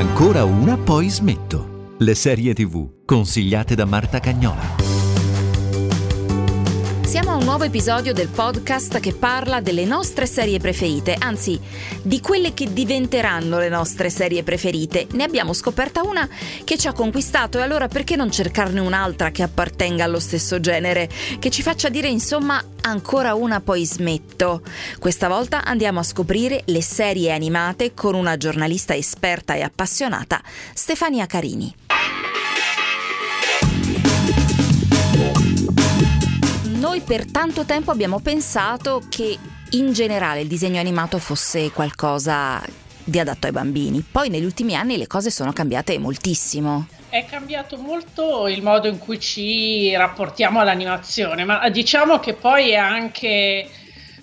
Ancora 0.00 0.44
una, 0.44 0.78
poi 0.78 1.10
smetto. 1.10 1.96
Le 1.98 2.14
serie 2.14 2.54
TV 2.54 3.04
consigliate 3.04 3.74
da 3.74 3.84
Marta 3.84 4.18
Cagnola. 4.18 4.89
Siamo 7.10 7.32
a 7.32 7.34
un 7.34 7.42
nuovo 7.42 7.64
episodio 7.64 8.12
del 8.12 8.28
podcast 8.28 9.00
che 9.00 9.12
parla 9.12 9.60
delle 9.60 9.84
nostre 9.84 10.26
serie 10.26 10.60
preferite, 10.60 11.16
anzi 11.18 11.58
di 12.02 12.20
quelle 12.20 12.54
che 12.54 12.72
diventeranno 12.72 13.58
le 13.58 13.68
nostre 13.68 14.10
serie 14.10 14.44
preferite. 14.44 15.08
Ne 15.14 15.24
abbiamo 15.24 15.52
scoperta 15.52 16.02
una 16.02 16.28
che 16.62 16.78
ci 16.78 16.86
ha 16.86 16.92
conquistato 16.92 17.58
e 17.58 17.62
allora 17.62 17.88
perché 17.88 18.14
non 18.14 18.30
cercarne 18.30 18.78
un'altra 18.78 19.32
che 19.32 19.42
appartenga 19.42 20.04
allo 20.04 20.20
stesso 20.20 20.60
genere, 20.60 21.08
che 21.40 21.50
ci 21.50 21.62
faccia 21.62 21.88
dire 21.88 22.06
insomma 22.06 22.62
ancora 22.82 23.34
una 23.34 23.60
poi 23.60 23.84
smetto. 23.84 24.62
Questa 25.00 25.26
volta 25.26 25.64
andiamo 25.64 25.98
a 25.98 26.04
scoprire 26.04 26.62
le 26.66 26.80
serie 26.80 27.32
animate 27.32 27.92
con 27.92 28.14
una 28.14 28.36
giornalista 28.36 28.94
esperta 28.94 29.54
e 29.54 29.62
appassionata, 29.62 30.40
Stefania 30.74 31.26
Carini. 31.26 31.74
Noi 37.00 37.06
per 37.06 37.30
tanto 37.30 37.64
tempo 37.64 37.90
abbiamo 37.90 38.20
pensato 38.20 39.02
che 39.08 39.38
in 39.70 39.92
generale 39.92 40.40
il 40.40 40.48
disegno 40.48 40.78
animato 40.78 41.18
fosse 41.18 41.70
qualcosa 41.70 42.62
di 43.02 43.18
adatto 43.18 43.46
ai 43.46 43.52
bambini. 43.52 44.04
Poi 44.08 44.28
negli 44.28 44.44
ultimi 44.44 44.74
anni 44.74 44.98
le 44.98 45.06
cose 45.06 45.30
sono 45.30 45.52
cambiate 45.52 45.98
moltissimo. 45.98 46.88
È 47.08 47.24
cambiato 47.24 47.78
molto 47.78 48.46
il 48.48 48.62
modo 48.62 48.86
in 48.86 48.98
cui 48.98 49.18
ci 49.18 49.94
rapportiamo 49.96 50.60
all'animazione, 50.60 51.44
ma 51.44 51.68
diciamo 51.70 52.18
che 52.18 52.34
poi 52.34 52.70
è 52.70 52.76
anche 52.76 53.68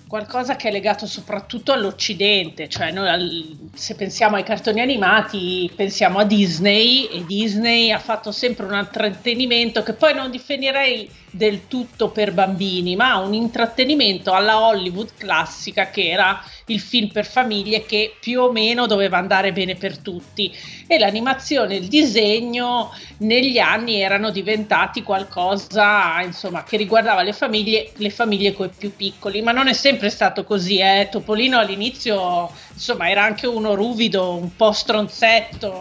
qualcosa 0.06 0.56
che 0.56 0.68
è 0.68 0.72
legato 0.72 1.06
soprattutto 1.06 1.72
all'Occidente, 1.72 2.68
cioè 2.68 2.90
noi, 2.92 3.70
se 3.74 3.94
pensiamo 3.94 4.36
ai 4.36 4.42
cartoni 4.42 4.80
animati 4.80 5.70
pensiamo 5.76 6.18
a 6.18 6.24
Disney 6.24 7.06
e 7.06 7.26
Disney 7.26 7.92
ha 7.92 7.98
fatto 7.98 8.32
sempre 8.32 8.64
un 8.64 8.74
intrattenimento 8.74 9.82
che 9.82 9.92
poi 9.92 10.14
non 10.14 10.30
definirei 10.30 11.10
del 11.30 11.68
tutto 11.68 12.08
per 12.10 12.32
bambini, 12.32 12.96
ma 12.96 13.16
un 13.18 13.34
intrattenimento 13.34 14.32
alla 14.32 14.60
Hollywood 14.60 15.10
classica 15.16 15.90
che 15.90 16.08
era 16.08 16.42
il 16.66 16.80
film 16.80 17.08
per 17.08 17.26
famiglie 17.26 17.84
che 17.86 18.14
più 18.20 18.40
o 18.40 18.52
meno 18.52 18.86
doveva 18.86 19.18
andare 19.18 19.52
bene 19.52 19.74
per 19.74 19.98
tutti 19.98 20.54
e 20.86 20.98
l'animazione 20.98 21.74
e 21.74 21.78
il 21.78 21.88
disegno 21.88 22.92
negli 23.18 23.58
anni 23.58 24.00
erano 24.00 24.30
diventati 24.30 25.02
qualcosa 25.02 26.20
insomma 26.22 26.64
che 26.64 26.76
riguardava 26.76 27.22
le 27.22 27.32
famiglie, 27.32 27.92
le 27.96 28.10
famiglie 28.10 28.52
con 28.52 28.66
i 28.66 28.76
più 28.76 28.94
piccoli, 28.94 29.42
ma 29.42 29.52
non 29.52 29.68
è 29.68 29.72
sempre 29.72 30.10
stato 30.10 30.44
così, 30.44 30.78
eh. 30.78 31.08
Topolino 31.10 31.58
all'inizio 31.58 32.50
insomma 32.72 33.08
era 33.10 33.24
anche 33.24 33.46
uno 33.46 33.74
ruvido, 33.74 34.34
un 34.34 34.54
po' 34.54 34.72
stronzetto, 34.72 35.80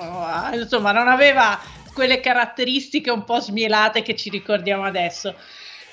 insomma 0.53 0.91
non 0.91 1.07
aveva 1.07 1.59
quelle 1.97 2.19
caratteristiche 2.19 3.09
un 3.09 3.23
po' 3.23 3.39
smielate 3.39 4.03
che 4.03 4.15
ci 4.15 4.29
ricordiamo 4.29 4.83
adesso. 4.83 5.33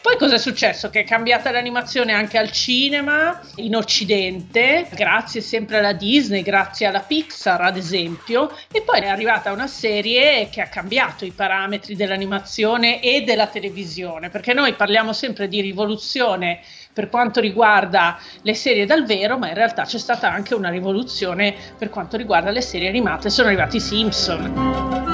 Poi 0.03 0.19
cosa 0.19 0.35
è 0.35 0.39
successo? 0.39 0.91
Che 0.91 1.01
è 1.01 1.05
cambiata 1.05 1.51
l'animazione 1.51 2.13
anche 2.13 2.37
al 2.37 2.53
cinema 2.53 3.41
in 3.55 3.75
Occidente, 3.75 4.87
grazie 4.93 5.41
sempre 5.41 5.79
alla 5.79 5.95
Disney, 5.95 6.43
grazie 6.43 6.85
alla 6.85 7.01
Pixar 7.01 7.63
ad 7.63 7.79
esempio, 7.79 8.55
e 8.71 8.83
poi 8.83 9.01
è 9.01 9.09
arrivata 9.09 9.51
una 9.51 9.67
serie 9.67 10.51
che 10.51 10.61
ha 10.61 10.69
cambiato 10.69 11.25
i 11.25 11.31
parametri 11.31 11.97
dell'animazione 11.97 13.01
e 13.01 13.23
della 13.23 13.47
televisione, 13.47 14.29
perché 14.29 14.53
noi 14.53 14.75
parliamo 14.75 15.15
sempre 15.15 15.49
di 15.49 15.63
rivoluzione 15.63 16.61
per 16.93 17.09
quanto 17.09 17.41
riguarda 17.41 18.19
le 18.43 18.53
serie 18.53 18.85
dal 18.85 19.07
vero, 19.07 19.39
ma 19.39 19.49
in 19.49 19.55
realtà 19.55 19.85
c'è 19.85 19.99
stata 19.99 20.31
anche 20.31 20.55
una 20.55 20.69
rivoluzione 20.69 21.55
per 21.79 21.89
quanto 21.89 22.19
riguarda 22.19 22.51
le 22.51 22.61
serie 22.61 22.91
animate, 22.91 23.31
sono 23.31 23.49
arrivati 23.49 23.77
i 23.79 23.81
Simpson. 23.81 25.14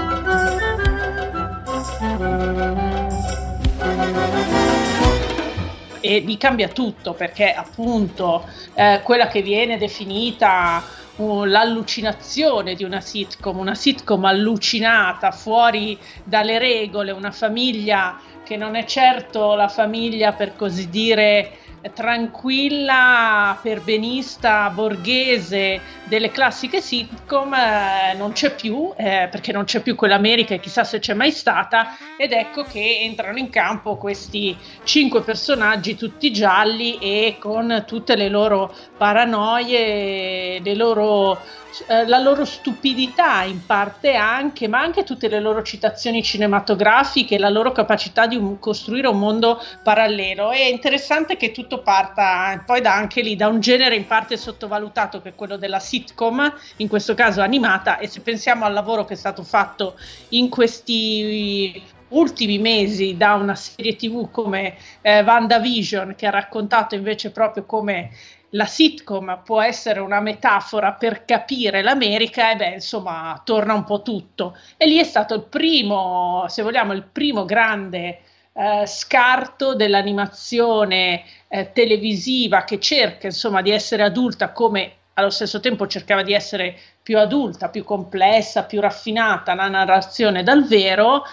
E 6.11 6.21
vi 6.23 6.37
cambia 6.37 6.67
tutto 6.71 7.15
perché 7.15 7.53
appunto 7.53 8.45
eh, 8.75 9.01
quella 9.05 9.29
che 9.29 9.43
viene 9.43 9.79
definita 9.79 10.85
l'allucinazione 11.15 12.75
di 12.75 12.83
una 12.83 13.01
sitcom, 13.01 13.59
una 13.59 13.75
sitcom 13.77 14.25
allucinata 14.25 15.31
fuori 15.31 16.03
dalle 16.25 16.59
regole, 16.59 17.13
una 17.13 17.31
famiglia 17.31 18.21
che 18.43 18.57
non 18.57 18.75
è 18.75 18.85
certo 18.87 19.55
la 19.55 19.69
famiglia 19.69 20.33
per 20.33 20.57
così 20.57 20.89
dire 20.89 21.60
tranquilla, 21.95 23.59
perbenista, 23.63 24.69
borghese 24.71 25.81
delle 26.05 26.31
classiche 26.31 26.81
sitcom 26.81 27.55
eh, 27.55 28.15
non 28.17 28.33
c'è 28.33 28.55
più, 28.55 28.93
eh, 28.97 29.29
perché 29.31 29.53
non 29.53 29.65
c'è 29.65 29.81
più 29.81 29.95
quell'America 29.95 30.55
e 30.55 30.61
chissà 30.61 30.85
se 30.85 30.99
c'è 30.99 31.15
mai 31.15 31.31
stata, 31.31 31.97
ed 32.19 32.33
ecco 32.33 32.65
che 32.65 32.99
entrano 33.01 33.39
in 33.39 33.49
campo 33.49 33.97
questi 33.97 34.57
cinque 34.85 35.23
personaggi 35.23 35.97
tutti 35.97 36.33
gialli 36.33 36.99
e 36.99 37.37
con 37.39 37.85
tutte 37.87 38.17
le 38.17 38.29
loro 38.29 38.75
paranoie, 38.97 40.61
le 40.61 40.75
loro 40.75 41.41
eh, 41.87 42.07
la 42.07 42.19
loro 42.19 42.45
stupidità 42.45 43.43
in 43.43 43.65
parte 43.65 44.15
anche, 44.15 44.69
ma 44.69 44.81
anche 44.81 45.05
tutte 45.05 45.29
le 45.29 45.41
loro 45.41 45.63
citazioni 45.63 46.23
cinematografiche, 46.23 47.39
la 47.39 47.49
loro 47.49 47.73
capacità 47.73 48.27
di 48.27 48.37
un, 48.37 48.59
costruire 48.59 49.09
un 49.09 49.19
mondo 49.19 49.63
parallelo. 49.83 50.51
È 50.51 50.65
interessante 50.65 51.37
che 51.37 51.53
tutto 51.53 51.83
parta 51.83 52.63
poi 52.67 52.81
da 52.81 52.95
anche 52.95 53.23
lì 53.23 53.37
da 53.37 53.49
un 53.49 53.61
genere 53.61 53.95
in 53.95 54.07
parte 54.07 54.37
sottovalutato 54.37 55.21
che 55.23 55.31
è 55.31 55.35
quello 55.35 55.57
della 55.57 55.79
sitcom, 55.79 56.53
in 56.77 56.89
questo 56.89 57.15
caso 57.15 57.41
animata, 57.41 57.99
e 57.99 58.09
se 58.09 58.21
pensiamo 58.21 58.65
al 58.65 58.73
lavoro 58.73 59.05
che 59.05 59.15
è 59.15 59.17
stato 59.17 59.43
fatto 59.43 59.97
in 60.31 60.49
questi 60.49 61.99
ultimi 62.11 62.59
mesi 62.59 63.17
da 63.17 63.35
una 63.35 63.55
serie 63.55 63.97
tv 63.97 64.31
come 64.31 64.77
eh, 65.01 65.23
WandaVision 65.23 66.15
che 66.17 66.27
ha 66.27 66.31
raccontato 66.31 66.95
invece 66.95 67.31
proprio 67.31 67.65
come 67.65 68.11
la 68.51 68.67
sitcom 68.67 69.43
può 69.45 69.61
essere 69.61 70.01
una 70.01 70.21
metafora 70.21 70.93
per 70.93 71.25
capire 71.25 71.83
l'America, 71.83 72.51
e 72.51 72.57
beh, 72.57 72.75
insomma, 72.75 73.41
torna 73.45 73.75
un 73.75 73.85
po' 73.85 74.03
tutto. 74.03 74.57
E 74.77 74.87
lì 74.87 74.99
è 74.99 75.05
stato 75.05 75.35
il 75.35 75.43
primo, 75.43 76.45
se 76.49 76.63
vogliamo, 76.63 76.93
il 76.93 77.05
primo 77.05 77.45
grande 77.45 78.21
eh, 78.53 78.85
scarto 78.87 79.75
dell'animazione 79.75 81.23
eh, 81.49 81.73
televisiva 81.73 82.65
che 82.65 82.81
cerca, 82.81 83.27
insomma, 83.27 83.63
di 83.63 83.71
essere 83.71 84.03
adulta 84.03 84.53
come 84.53 84.95
allo 85.15 85.31
stesso 85.31 85.61
tempo 85.61 85.87
cercava 85.87 86.23
di 86.23 86.33
essere 86.33 86.77
più 87.03 87.19
adulta, 87.19 87.69
più 87.69 87.85
complessa, 87.85 88.65
più 88.65 88.81
raffinata, 88.81 89.55
la 89.55 89.69
narrazione 89.69 90.43
dal 90.43 90.67
vero 90.67 91.25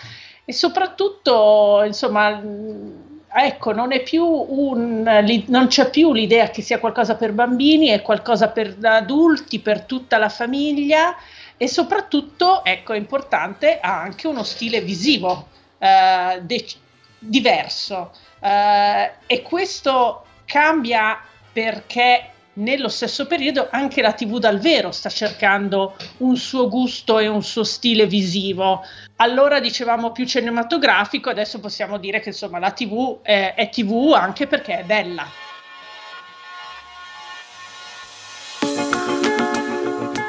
e 0.45 0.53
soprattutto, 0.53 1.83
insomma, 1.85 2.41
ecco, 3.33 3.73
non, 3.73 3.91
un, 4.11 5.43
non, 5.47 5.67
c'è 5.67 5.89
più 5.89 6.13
l'idea 6.13 6.49
che 6.49 6.61
sia 6.61 6.79
qualcosa 6.79 7.15
per 7.15 7.33
bambini, 7.33 7.87
è 7.87 8.01
qualcosa 8.01 8.49
per 8.49 8.77
adulti, 8.81 9.59
per 9.59 9.83
tutta 9.83 10.17
la 10.17 10.29
famiglia 10.29 11.15
e 11.57 11.67
soprattutto, 11.67 12.63
ecco, 12.63 12.93
è 12.93 12.97
importante, 12.97 13.79
ha 13.79 13.99
anche 13.99 14.27
uno 14.27 14.43
stile 14.43 14.81
visivo 14.81 15.47
eh, 15.79 16.39
de- 16.41 16.65
diverso. 17.19 18.11
Eh, 18.39 19.11
e 19.25 19.41
questo 19.41 20.23
cambia 20.45 21.19
perché 21.51 22.31
nello 22.57 22.87
stesso 22.87 23.25
periodo 23.25 23.67
anche 23.71 24.01
la 24.01 24.13
TV 24.13 24.39
dal 24.39 24.59
vero 24.59 24.91
sta 24.91 25.09
cercando 25.09 25.95
un 26.17 26.37
suo 26.37 26.69
gusto 26.69 27.19
e 27.19 27.27
un 27.27 27.43
suo 27.43 27.63
stile 27.63 28.05
visivo. 28.05 28.83
Allora 29.17 29.59
dicevamo 29.59 30.11
più 30.11 30.25
cinematografico, 30.25 31.29
adesso 31.29 31.59
possiamo 31.59 31.97
dire 31.97 32.19
che 32.19 32.29
insomma 32.29 32.59
la 32.59 32.71
TV 32.71 33.21
è, 33.21 33.53
è 33.55 33.69
TV 33.69 34.13
anche 34.13 34.47
perché 34.47 34.79
è 34.79 34.83
bella. 34.83 35.25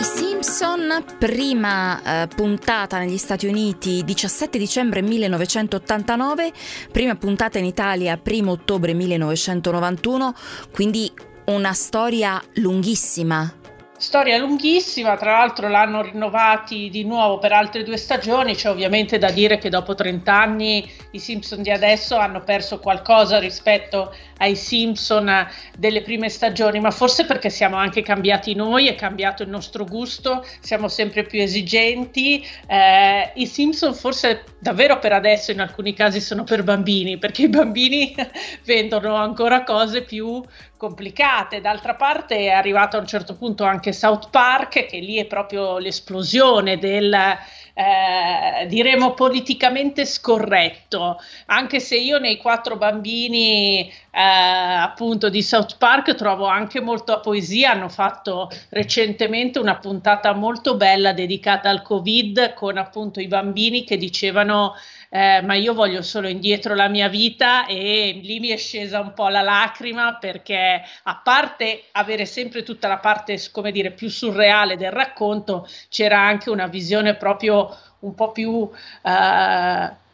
Simpson, 0.00 1.04
prima 1.18 2.22
eh, 2.22 2.28
puntata 2.28 2.98
negli 2.98 3.18
Stati 3.18 3.46
Uniti 3.46 4.02
17 4.04 4.56
dicembre 4.56 5.02
1989, 5.02 6.52
prima 6.90 7.16
puntata 7.16 7.58
in 7.58 7.64
Italia 7.64 8.18
1 8.24 8.50
ottobre 8.50 8.94
1991, 8.94 10.34
quindi 10.72 11.12
una 11.48 11.72
storia 11.72 12.42
lunghissima. 12.56 13.50
Storia 13.96 14.36
lunghissima, 14.36 15.16
tra 15.16 15.32
l'altro 15.38 15.66
l'hanno 15.68 16.02
rinnovati 16.02 16.90
di 16.90 17.04
nuovo 17.04 17.38
per 17.38 17.52
altre 17.52 17.84
due 17.84 17.96
stagioni, 17.96 18.54
c'è 18.54 18.68
ovviamente 18.68 19.16
da 19.16 19.30
dire 19.30 19.56
che 19.56 19.70
dopo 19.70 19.94
30 19.94 20.30
anni 20.30 20.88
i 21.12 21.18
Simpson 21.18 21.62
di 21.62 21.70
adesso 21.70 22.16
hanno 22.16 22.42
perso 22.42 22.78
qualcosa 22.78 23.38
rispetto 23.38 24.14
ai 24.38 24.56
Simpson 24.56 25.46
delle 25.76 26.02
prime 26.02 26.28
stagioni, 26.28 26.80
ma 26.80 26.90
forse 26.90 27.24
perché 27.24 27.50
siamo 27.50 27.76
anche 27.76 28.02
cambiati 28.02 28.54
noi, 28.54 28.88
è 28.88 28.94
cambiato 28.94 29.42
il 29.42 29.48
nostro 29.48 29.84
gusto, 29.84 30.44
siamo 30.60 30.88
sempre 30.88 31.24
più 31.24 31.40
esigenti. 31.40 32.44
Eh, 32.66 33.32
I 33.34 33.46
Simpson 33.46 33.94
forse 33.94 34.44
davvero 34.58 34.98
per 34.98 35.12
adesso 35.12 35.50
in 35.50 35.60
alcuni 35.60 35.94
casi 35.94 36.20
sono 36.20 36.44
per 36.44 36.62
bambini, 36.62 37.18
perché 37.18 37.42
i 37.42 37.48
bambini 37.48 38.14
vendono 38.64 39.14
ancora 39.14 39.62
cose 39.64 40.02
più 40.02 40.42
complicate. 40.76 41.60
D'altra 41.60 41.94
parte 41.94 42.36
è 42.36 42.48
arrivato 42.50 42.96
a 42.96 43.00
un 43.00 43.06
certo 43.06 43.36
punto 43.36 43.64
anche 43.64 43.92
South 43.92 44.30
Park, 44.30 44.86
che 44.86 44.98
lì 44.98 45.16
è 45.16 45.26
proprio 45.26 45.78
l'esplosione 45.78 46.78
del 46.78 47.36
eh, 47.78 48.66
diremo 48.66 49.14
politicamente 49.14 50.04
scorretto, 50.04 51.16
anche 51.46 51.78
se 51.78 51.96
io 51.96 52.18
nei 52.18 52.36
quattro 52.36 52.76
bambini 52.76 53.88
eh, 53.88 54.20
appunto 54.20 55.28
di 55.28 55.40
South 55.42 55.76
Park 55.78 56.16
trovo 56.16 56.46
anche 56.46 56.80
molto 56.80 57.20
poesia, 57.20 57.70
hanno 57.70 57.88
fatto 57.88 58.50
recentemente 58.70 59.60
una 59.60 59.76
puntata 59.76 60.32
molto 60.32 60.74
bella 60.74 61.12
dedicata 61.12 61.70
al 61.70 61.82
Covid 61.82 62.54
con 62.54 62.78
appunto 62.78 63.20
i 63.20 63.28
bambini 63.28 63.84
che 63.84 63.96
dicevano 63.96 64.74
eh, 65.10 65.40
ma 65.42 65.54
io 65.54 65.74
voglio 65.74 66.02
solo 66.02 66.28
indietro 66.28 66.74
la 66.74 66.88
mia 66.88 67.08
vita 67.08 67.66
e 67.66 68.20
lì 68.22 68.40
mi 68.40 68.48
è 68.48 68.56
scesa 68.56 69.00
un 69.00 69.12
po' 69.14 69.28
la 69.28 69.42
lacrima 69.42 70.16
perché 70.18 70.82
a 71.02 71.20
parte 71.22 71.84
avere 71.92 72.26
sempre 72.26 72.62
tutta 72.62 72.88
la 72.88 72.98
parte, 72.98 73.38
come 73.50 73.72
dire, 73.72 73.92
più 73.92 74.08
surreale 74.10 74.76
del 74.76 74.92
racconto, 74.92 75.66
c'era 75.88 76.20
anche 76.20 76.50
una 76.50 76.66
visione 76.66 77.14
proprio 77.14 77.74
un 78.00 78.14
po' 78.14 78.32
più... 78.32 78.68
Eh, 79.02 80.06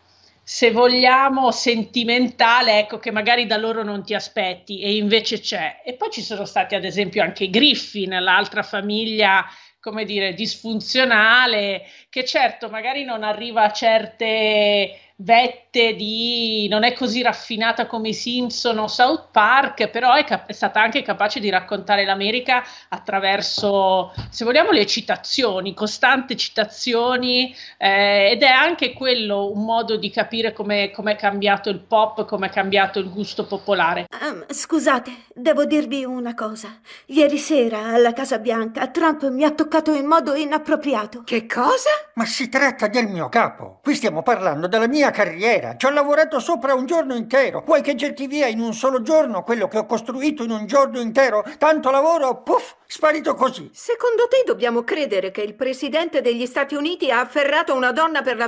se 0.46 0.70
vogliamo, 0.73 1.50
sentimentale, 1.50 2.79
ecco, 2.79 2.99
che 2.99 3.11
magari 3.11 3.47
da 3.47 3.56
loro 3.56 3.82
non 3.82 4.05
ti 4.05 4.12
aspetti 4.12 4.81
e 4.81 4.94
invece 4.97 5.40
c'è. 5.40 5.81
E 5.82 5.94
poi 5.94 6.11
ci 6.11 6.20
sono 6.20 6.44
stati 6.44 6.75
ad 6.75 6.85
esempio 6.85 7.23
anche 7.23 7.44
i 7.44 7.50
Griffin, 7.50 8.11
l'altra 8.20 8.62
famiglia 8.62 9.43
come 9.84 10.06
dire, 10.06 10.32
disfunzionale, 10.32 11.84
che 12.08 12.25
certo 12.25 12.70
magari 12.70 13.04
non 13.04 13.22
arriva 13.22 13.64
a 13.64 13.70
certe 13.70 14.98
vette 15.16 15.94
di 15.94 16.66
non 16.69 16.82
è 16.82 16.93
così 16.93 17.22
raffinata 17.22 17.87
come 17.87 18.08
i 18.08 18.14
Simpson 18.14 18.78
o 18.78 18.88
South 18.88 19.28
Park, 19.31 19.88
però 19.88 20.14
è, 20.14 20.25
cap- 20.25 20.49
è, 20.49 20.52
stata 20.52 20.81
anche 20.81 21.02
capace 21.02 21.38
di 21.40 21.50
raccontare 21.50 22.05
l'America 22.05 22.64
attraverso, 22.88 24.12
se 24.31 24.44
vogliamo, 24.44 24.70
le 24.70 24.87
citazioni, 24.87 25.75
costanti 25.75 26.37
citazioni, 26.37 27.55
eh, 27.78 28.31
ed 28.32 28.43
è 28.43 28.49
anche 28.49 28.93
quello 28.93 29.50
un 29.50 29.64
modo 29.64 29.96
di 29.96 30.11
capire 30.11 30.52
come 30.52 30.90
è 30.90 31.16
cambiato 31.16 31.70
il 31.70 31.81
pop, 31.81 32.25
come 32.25 32.46
è 32.49 32.50
cambiato 32.50 32.99
il 32.99 33.11
gusto 33.11 33.46
popolare. 33.46 34.06
Um, 34.20 34.44
scusate, 34.49 35.12
devo 35.34 35.64
dirvi 35.64 36.05
una 36.05 36.34
cosa. 36.34 36.81
Ieri 37.06 37.38
sera 37.38 37.87
alla 37.88 38.12
Casa 38.12 38.38
Bianca 38.38 38.88
Trump 38.88 39.28
mi 39.28 39.44
ha 39.44 39.50
toccato 39.50 39.93
in 39.93 40.06
modo 40.06 40.34
inappropriato. 40.34 41.22
Che 41.25 41.46
cosa? 41.46 41.90
Ma 42.14 42.25
si 42.25 42.49
tratta 42.49 42.88
del 42.88 43.06
mio 43.06 43.28
capo. 43.28 43.81
Qui 43.82 43.94
stiamo 43.94 44.22
parlando 44.22 44.66
della 44.66 44.87
mia 44.87 45.03
carriera. 45.10 45.76
Ci 45.76 45.86
ho 45.86 45.90
lavorato 45.90 46.38
sopra 46.40 46.74
un 46.74 46.86
giorno 46.86 47.14
intero. 47.14 47.62
Vuoi 47.64 47.82
che 47.82 47.94
getti 47.94 48.26
via 48.26 48.46
in 48.46 48.60
un 48.60 48.72
solo 48.72 49.02
giorno 49.02 49.42
quello 49.42 49.68
che 49.68 49.78
ho 49.78 49.86
costruito 49.86 50.42
in 50.44 50.50
un 50.50 50.66
giorno 50.66 51.00
intero? 51.00 51.44
Tanto 51.58 51.90
lavoro, 51.90 52.42
puff, 52.42 52.74
sparito 52.86 53.34
così. 53.34 53.70
Secondo 53.72 54.28
te 54.28 54.42
dobbiamo 54.44 54.82
credere 54.82 55.30
che 55.30 55.42
il 55.42 55.54
presidente 55.54 56.20
degli 56.20 56.46
Stati 56.46 56.74
Uniti 56.74 57.10
ha 57.10 57.20
afferrato 57.20 57.74
una 57.74 57.92
donna 57.92 58.22
per 58.22 58.36
la 58.36 58.46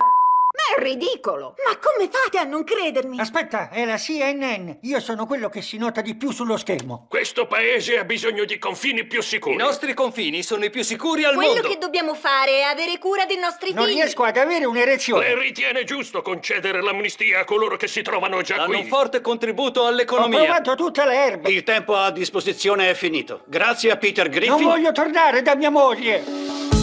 ma 0.57 0.77
è 0.77 0.83
ridicolo! 0.83 1.55
Ma 1.67 1.77
come 1.79 2.09
fate 2.11 2.39
a 2.39 2.45
non 2.45 2.65
credermi? 2.65 3.21
Aspetta, 3.21 3.69
è 3.71 3.85
la 3.85 3.97
CNN. 3.97 4.71
Io 4.83 5.01
sono 5.01 5.27
quello 5.27 5.49
che 5.49 5.61
si 5.61 5.77
nota 5.77 6.01
di 6.01 6.15
più 6.15 6.31
sullo 6.33 6.57
schermo. 6.57 7.07
Questo 7.09 7.47
paese 7.47 7.99
ha 7.99 8.05
bisogno 8.05 8.45
di 8.45 8.59
confini 8.59 9.05
più 9.05 9.23
sicuri. 9.23 9.55
I 9.55 9.59
nostri 9.59 9.93
confini 9.95 10.43
sono 10.43 10.65
i 10.65 10.71
più 10.71 10.83
sicuri 10.83 11.25
al 11.25 11.35
quello 11.35 11.49
mondo. 11.49 11.61
Quello 11.61 11.75
che 11.75 11.81
dobbiamo 11.81 12.15
fare 12.15 12.61
è 12.61 12.63
avere 12.63 12.99
cura 12.99 13.27
dei 13.27 13.37
nostri 13.39 13.73
non 13.73 13.85
figli. 13.85 13.95
Non 13.95 14.03
riesco 14.05 14.23
ad 14.23 14.37
avere 14.37 14.65
un'erezione. 14.65 15.29
Le 15.29 15.41
ritiene 15.41 15.85
giusto 15.85 16.23
concedere 16.23 16.83
l'amnistia 16.83 17.41
a 17.41 17.45
coloro 17.45 17.77
che 17.77 17.87
si 17.89 18.03
trovano 18.03 18.41
già 18.43 18.57
Danno 18.57 18.69
qui? 18.69 18.81
un 18.81 18.87
forte 18.87 19.21
contributo 19.21 19.87
all'economia. 19.87 20.41
Ho 20.41 20.45
provato 20.45 20.75
tutte 20.75 21.05
le 21.05 21.15
erbe. 21.15 21.51
Il 21.51 21.63
tempo 21.65 21.95
a 21.97 22.11
disposizione 22.11 22.91
è 22.91 22.95
finito. 22.95 23.43
Grazie 23.47 23.91
a 23.91 23.97
Peter 23.97 24.29
Griffin. 24.29 24.51
Non 24.53 24.63
voglio 24.63 24.93
tornare 24.93 25.43
da 25.43 25.55
mia 25.55 25.71
moglie. 25.71 26.76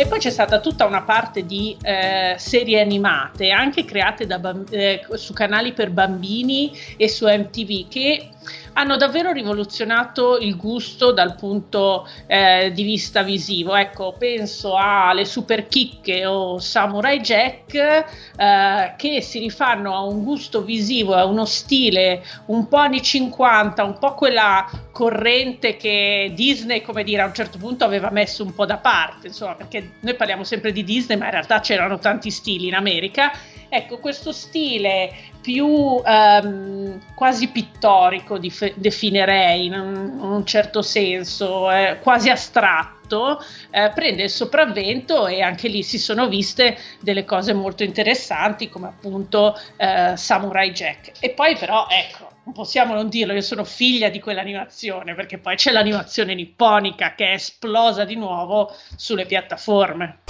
E 0.00 0.06
poi 0.06 0.20
c'è 0.20 0.30
stata 0.30 0.60
tutta 0.60 0.84
una 0.84 1.02
parte 1.02 1.44
di 1.44 1.76
eh, 1.82 2.36
serie 2.38 2.80
animate, 2.80 3.50
anche 3.50 3.84
create 3.84 4.28
bamb- 4.28 4.72
eh, 4.72 5.04
su 5.14 5.32
canali 5.32 5.72
per 5.72 5.90
bambini 5.90 6.70
e 6.96 7.08
su 7.08 7.26
MTV, 7.26 7.88
che 7.88 8.28
hanno 8.78 8.96
davvero 8.96 9.32
rivoluzionato 9.32 10.38
il 10.38 10.56
gusto 10.56 11.10
dal 11.10 11.34
punto 11.34 12.08
eh, 12.28 12.70
di 12.72 12.84
vista 12.84 13.22
visivo. 13.22 13.74
Ecco, 13.74 14.14
penso 14.16 14.76
alle 14.76 15.24
Super 15.24 15.66
Chicche 15.66 16.24
o 16.24 16.58
Samurai 16.60 17.18
Jack 17.18 17.74
eh, 17.74 18.94
che 18.96 19.20
si 19.20 19.40
rifanno 19.40 19.94
a 19.94 20.02
un 20.02 20.22
gusto 20.22 20.62
visivo, 20.62 21.14
a 21.14 21.24
uno 21.24 21.44
stile 21.44 22.22
un 22.46 22.68
po' 22.68 22.76
anni 22.76 23.02
50, 23.02 23.82
un 23.82 23.98
po' 23.98 24.14
quella 24.14 24.70
corrente 24.92 25.76
che 25.76 26.30
Disney, 26.34 26.80
come 26.80 27.02
dire, 27.02 27.22
a 27.22 27.26
un 27.26 27.34
certo 27.34 27.58
punto 27.58 27.84
aveva 27.84 28.10
messo 28.10 28.44
un 28.44 28.54
po' 28.54 28.64
da 28.64 28.76
parte, 28.76 29.26
insomma, 29.26 29.54
perché 29.54 29.94
noi 30.00 30.14
parliamo 30.14 30.44
sempre 30.44 30.70
di 30.70 30.84
Disney, 30.84 31.18
ma 31.18 31.24
in 31.24 31.32
realtà 31.32 31.58
c'erano 31.58 31.98
tanti 31.98 32.30
stili 32.30 32.68
in 32.68 32.74
America. 32.74 33.32
Ecco, 33.70 33.98
questo 33.98 34.32
stile 34.32 35.12
più 35.42 35.66
um, 35.66 37.00
quasi 37.14 37.48
pittorico 37.48 38.38
dif- 38.38 38.74
definirei 38.76 39.66
in 39.66 39.74
un, 39.74 40.18
un, 40.20 40.46
certo 40.46 40.80
senso, 40.80 41.70
eh, 41.70 41.98
quasi 42.00 42.30
astratto, 42.30 43.42
eh, 43.70 43.90
prende 43.94 44.24
il 44.24 44.30
sopravvento 44.30 45.26
e 45.26 45.42
anche 45.42 45.68
lì 45.68 45.82
si 45.82 45.98
sono 45.98 46.28
viste 46.28 46.78
delle 47.00 47.24
cose 47.24 47.52
molto 47.52 47.82
interessanti 47.82 48.68
come 48.68 48.88
appunto 48.88 49.58
eh, 49.76 50.14
Samurai 50.16 50.70
Jack. 50.72 51.12
E 51.20 51.30
poi 51.30 51.56
però 51.56 51.86
ecco, 51.90 52.30
non 52.44 52.54
possiamo 52.54 52.94
non 52.94 53.08
dirlo, 53.10 53.34
io 53.34 53.42
sono 53.42 53.64
figlia 53.64 54.08
di 54.08 54.20
quell'animazione 54.20 55.14
perché 55.14 55.38
poi 55.38 55.56
c'è 55.56 55.72
l'animazione 55.72 56.34
nipponica 56.34 57.14
che 57.14 57.26
è 57.26 57.32
esplosa 57.34 58.04
di 58.04 58.16
nuovo 58.16 58.74
sulle 58.96 59.26
piattaforme. 59.26 60.20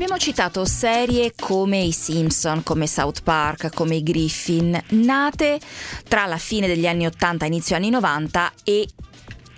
Abbiamo 0.00 0.16
citato 0.16 0.64
serie 0.64 1.32
come 1.36 1.80
i 1.80 1.90
Simpson, 1.90 2.62
come 2.62 2.86
South 2.86 3.24
Park, 3.24 3.74
come 3.74 3.96
i 3.96 4.04
Griffin, 4.04 4.80
nate 4.90 5.58
tra 6.06 6.26
la 6.26 6.36
fine 6.36 6.68
degli 6.68 6.86
anni 6.86 7.04
80 7.04 7.44
e 7.44 7.48
inizio 7.48 7.74
anni 7.74 7.90
90 7.90 8.52
e 8.62 8.86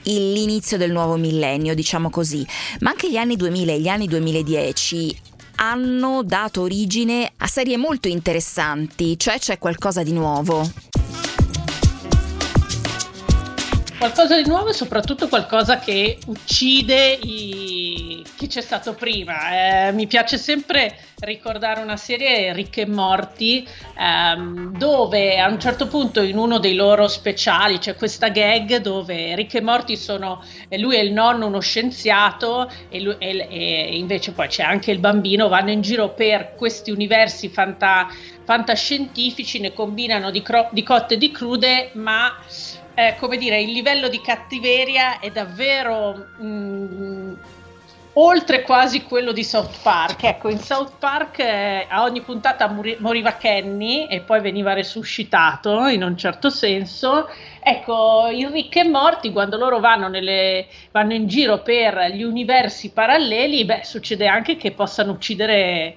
l'inizio 0.05 0.79
del 0.79 0.93
nuovo 0.93 1.17
millennio, 1.17 1.75
diciamo 1.75 2.09
così. 2.09 2.43
Ma 2.79 2.89
anche 2.89 3.11
gli 3.11 3.19
anni 3.19 3.37
2000 3.37 3.73
e 3.73 3.81
gli 3.81 3.89
anni 3.89 4.07
2010 4.07 5.21
hanno 5.57 6.23
dato 6.25 6.63
origine 6.63 7.33
a 7.37 7.47
serie 7.47 7.77
molto 7.77 8.09
interessanti, 8.09 9.19
cioè 9.19 9.39
c'è 9.39 9.59
qualcosa 9.59 10.03
di 10.03 10.13
nuovo. 10.13 10.90
Qualcosa 14.01 14.41
di 14.41 14.49
nuovo 14.49 14.71
e 14.71 14.73
soprattutto 14.73 15.29
qualcosa 15.29 15.79
che 15.79 16.17
uccide 16.25 17.19
i... 17.21 18.25
chi 18.35 18.47
c'è 18.47 18.63
stato 18.63 18.95
prima. 18.95 19.89
Eh, 19.89 19.93
mi 19.93 20.07
piace 20.07 20.39
sempre 20.39 20.97
ricordare 21.19 21.83
una 21.83 21.99
serie 21.99 22.51
Rick 22.55 22.79
e 22.79 22.87
Morty 22.87 23.63
ehm, 23.99 24.79
dove 24.79 25.39
a 25.39 25.49
un 25.49 25.61
certo 25.61 25.87
punto 25.87 26.23
in 26.23 26.39
uno 26.39 26.59
dei 26.59 26.75
loro 26.75 27.09
speciali 27.09 27.77
c'è 27.77 27.95
questa 27.95 28.31
gag 28.31 28.79
dove 28.79 29.35
Rick 29.35 29.57
e 29.57 29.61
Morty 29.61 29.97
sono 29.97 30.43
lui 30.79 30.97
è 30.97 31.01
il 31.01 31.13
nonno 31.13 31.47
uno 31.47 31.61
scienziato 31.61 32.71
e, 32.89 33.01
lui, 33.03 33.17
e, 33.19 33.47
e 33.51 33.99
invece 33.99 34.33
poi 34.33 34.49
c'è 34.49 34.63
anche 34.63 34.93
il 34.93 34.99
bambino 34.99 35.49
vanno 35.49 35.73
in 35.73 35.83
giro 35.83 36.15
per 36.15 36.55
questi 36.55 36.91
universi 36.91 37.51
fanta, 37.51 38.09
fantascientifici 38.45 39.61
ne 39.61 39.75
combinano 39.75 40.31
di, 40.31 40.41
cro- 40.41 40.71
di 40.73 40.83
cotte 40.83 41.15
e 41.15 41.19
di 41.19 41.31
crude 41.31 41.91
ma 41.93 42.35
eh, 42.95 43.17
come 43.19 43.37
dire, 43.37 43.61
il 43.61 43.73
livello 43.73 44.09
di 44.09 44.21
cattiveria 44.21 45.21
è 45.21 45.31
davvero 45.31 46.27
mh, 46.39 46.47
mm, 46.47 47.33
oltre 48.15 48.63
quasi 48.63 49.05
quello 49.05 49.33
di 49.33 49.45
South 49.45 49.81
Park. 49.83 50.25
Ecco, 50.25 50.49
in 50.49 50.59
South 50.59 50.95
Park 50.99 51.39
eh, 51.39 51.87
a 51.89 52.03
ogni 52.03 52.21
puntata 52.23 52.69
muri- 52.69 52.97
moriva 52.99 53.33
Kenny 53.35 54.07
e 54.07 54.21
poi 54.21 54.41
veniva 54.41 54.73
resuscitato 54.73 55.87
in 55.87 56.03
un 56.03 56.17
certo 56.17 56.51
senso. 56.51 57.29
Ecco, 57.63 58.29
in 58.31 58.51
Rick 58.51 58.77
e 58.77 58.89
Morti, 58.89 59.33
quando 59.33 59.57
loro 59.57 59.79
vanno, 59.81 60.09
nelle, 60.09 60.67
vanno 60.91 61.15
in 61.15 61.27
giro 61.27 61.63
per 61.63 62.11
gli 62.13 62.23
universi 62.23 62.91
paralleli, 62.91 63.65
beh, 63.65 63.83
succede 63.85 64.27
anche 64.27 64.57
che 64.57 64.73
possano 64.73 65.13
uccidere 65.13 65.97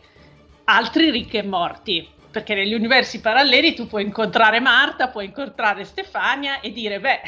altri 0.65 1.09
Rick 1.09 1.33
e 1.33 1.43
Morti 1.43 2.07
perché 2.33 2.55
negli 2.55 2.73
universi 2.73 3.21
paralleli 3.21 3.75
tu 3.75 3.85
puoi 3.85 4.03
incontrare 4.03 4.59
Marta, 4.59 5.09
puoi 5.09 5.25
incontrare 5.25 5.83
Stefania 5.83 6.61
e 6.61 6.71
dire, 6.71 6.99
beh, 6.99 7.21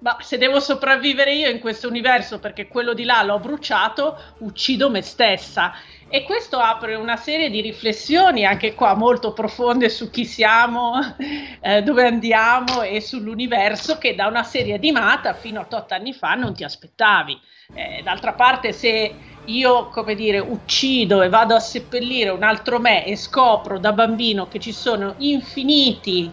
ma 0.00 0.18
se 0.20 0.36
devo 0.36 0.60
sopravvivere 0.60 1.32
io 1.32 1.48
in 1.48 1.58
questo 1.58 1.88
universo 1.88 2.38
perché 2.38 2.68
quello 2.68 2.92
di 2.92 3.04
là 3.04 3.22
l'ho 3.22 3.38
bruciato, 3.38 4.34
uccido 4.40 4.90
me 4.90 5.00
stessa. 5.00 5.72
E 6.08 6.24
questo 6.24 6.58
apre 6.58 6.94
una 6.94 7.16
serie 7.16 7.48
di 7.48 7.62
riflessioni, 7.62 8.44
anche 8.44 8.74
qua 8.74 8.94
molto 8.94 9.32
profonde, 9.32 9.88
su 9.88 10.10
chi 10.10 10.26
siamo, 10.26 10.92
eh, 11.62 11.82
dove 11.82 12.06
andiamo 12.06 12.82
e 12.82 13.00
sull'universo, 13.00 13.96
che 13.96 14.14
da 14.14 14.26
una 14.26 14.42
serie 14.44 14.74
animata 14.74 15.32
fino 15.32 15.58
a 15.58 15.66
8 15.68 15.94
anni 15.94 16.12
fa 16.12 16.34
non 16.34 16.54
ti 16.54 16.64
aspettavi. 16.64 17.40
Eh, 17.74 18.02
d'altra 18.02 18.34
parte, 18.34 18.72
se 18.72 19.32
io, 19.46 19.88
come 19.88 20.14
dire, 20.14 20.38
uccido 20.38 21.22
e 21.22 21.28
vado 21.28 21.54
a 21.54 21.60
seppellire 21.60 22.30
un 22.30 22.42
altro 22.42 22.78
me 22.78 23.04
e 23.06 23.16
scopro 23.16 23.78
da 23.78 23.92
bambino 23.92 24.48
che 24.48 24.58
ci 24.58 24.72
sono 24.72 25.14
infiniti 25.18 26.30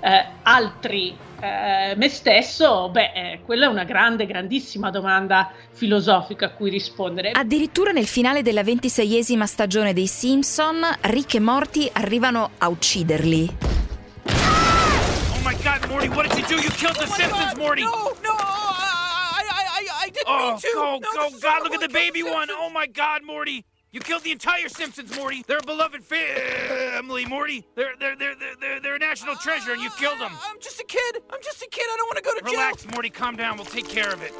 eh, 0.00 0.26
altri 0.42 1.16
eh, 1.40 1.94
me 1.96 2.08
stesso, 2.08 2.90
beh, 2.90 3.12
eh, 3.14 3.40
quella 3.44 3.64
è 3.64 3.68
una 3.68 3.84
grande, 3.84 4.26
grandissima 4.26 4.90
domanda 4.90 5.50
filosofica 5.72 6.46
a 6.46 6.50
cui 6.50 6.70
rispondere. 6.70 7.30
Addirittura 7.30 7.92
nel 7.92 8.06
finale 8.06 8.42
della 8.42 8.62
ventiseiesima 8.62 9.46
stagione 9.46 9.92
dei 9.92 10.06
Simpson, 10.06 10.84
Rick 11.02 11.34
e 11.34 11.40
Morty 11.40 11.88
arrivano 11.92 12.50
a 12.58 12.68
ucciderli. 12.68 13.56
Oh 14.26 15.38
my 15.42 15.56
god, 15.62 15.88
Morty, 15.88 16.08
what 16.08 16.28
did 16.28 16.38
you 16.38 16.46
do? 16.46 16.62
You 16.62 16.70
killed 16.72 16.96
the 16.96 17.04
oh 17.04 17.14
Simpsons, 17.14 17.52
god, 17.52 17.58
Morty! 17.58 17.82
No, 17.82 18.14
no, 18.22 18.49
oh! 20.30 20.60
Go, 20.74 20.98
no, 20.98 21.30
go, 21.30 21.38
God, 21.40 21.62
look 21.62 21.74
at 21.74 21.80
the 21.80 21.88
baby 21.88 22.22
one! 22.22 22.48
Oh 22.50 22.70
my 22.70 22.86
god, 22.86 23.24
Morty! 23.24 23.64
You 23.92 23.98
killed 23.98 24.22
the 24.22 24.30
entire 24.30 24.68
Simpsons, 24.68 25.16
Morty. 25.16 25.42
They're 25.48 25.58
a 25.58 25.66
beloved 25.66 26.04
family, 26.04 27.26
Morty. 27.26 27.66
They're 27.74 27.94
they're 27.98 28.14
they're 28.14 28.36
they're, 28.60 28.80
they're 28.80 28.94
a 28.94 28.98
national 29.00 29.34
treasure, 29.34 29.72
and 29.72 29.82
you 29.82 29.90
killed 29.98 30.20
them. 30.20 30.30
I'm 30.48 30.60
just 30.60 30.78
a 30.80 30.84
kid. 30.84 31.22
I'm 31.28 31.40
just 31.42 31.60
a 31.60 31.68
kid. 31.68 31.86
I 31.92 31.96
don't 31.96 32.06
want 32.06 32.18
to 32.18 32.22
go 32.22 32.34
to 32.38 32.44
jail. 32.44 32.60
Relax, 32.60 32.86
Morty. 32.92 33.10
Calm 33.10 33.34
down. 33.34 33.56
We'll 33.56 33.66
take 33.66 33.88
care 33.88 34.12
of 34.12 34.22
it. 34.22 34.34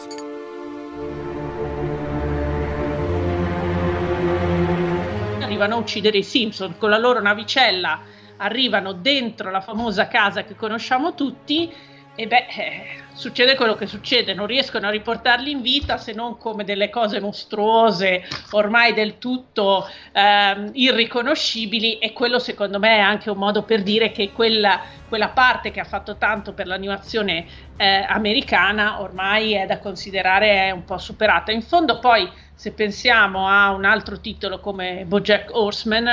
Arrivano 5.42 5.74
a 5.74 5.78
uccidere 5.78 6.18
i 6.18 6.22
Simpson 6.22 6.78
con 6.78 6.90
la 6.90 6.98
loro 6.98 7.20
navicella. 7.20 8.02
Arrivano 8.36 8.92
dentro 8.92 9.50
la 9.50 9.60
famosa 9.60 10.06
casa 10.06 10.44
che 10.44 10.54
conosciamo 10.54 11.14
tutti 11.14 11.74
e 12.20 12.26
beh, 12.26 12.46
eh, 12.54 12.82
succede 13.14 13.54
quello 13.54 13.74
che 13.74 13.86
succede, 13.86 14.34
non 14.34 14.46
riescono 14.46 14.86
a 14.86 14.90
riportarli 14.90 15.50
in 15.50 15.62
vita 15.62 15.96
se 15.96 16.12
non 16.12 16.36
come 16.36 16.64
delle 16.64 16.90
cose 16.90 17.18
mostruose, 17.18 18.24
ormai 18.50 18.92
del 18.92 19.16
tutto 19.16 19.88
eh, 20.12 20.68
irriconoscibili 20.74 21.96
e 21.96 22.12
quello 22.12 22.38
secondo 22.38 22.78
me 22.78 22.96
è 22.96 23.00
anche 23.00 23.30
un 23.30 23.38
modo 23.38 23.62
per 23.62 23.82
dire 23.82 24.12
che 24.12 24.32
quella, 24.32 24.82
quella 25.08 25.30
parte 25.30 25.70
che 25.70 25.80
ha 25.80 25.84
fatto 25.84 26.18
tanto 26.18 26.52
per 26.52 26.66
l'animazione 26.66 27.46
eh, 27.78 28.04
americana 28.06 29.00
ormai 29.00 29.54
è 29.54 29.64
da 29.64 29.78
considerare 29.78 30.70
un 30.72 30.84
po' 30.84 30.98
superata. 30.98 31.52
In 31.52 31.62
fondo 31.62 32.00
poi 32.00 32.30
se 32.60 32.72
pensiamo 32.72 33.48
a 33.48 33.70
un 33.70 33.86
altro 33.86 34.20
titolo 34.20 34.60
come 34.60 35.06
Bojack 35.06 35.48
Horseman, 35.50 36.06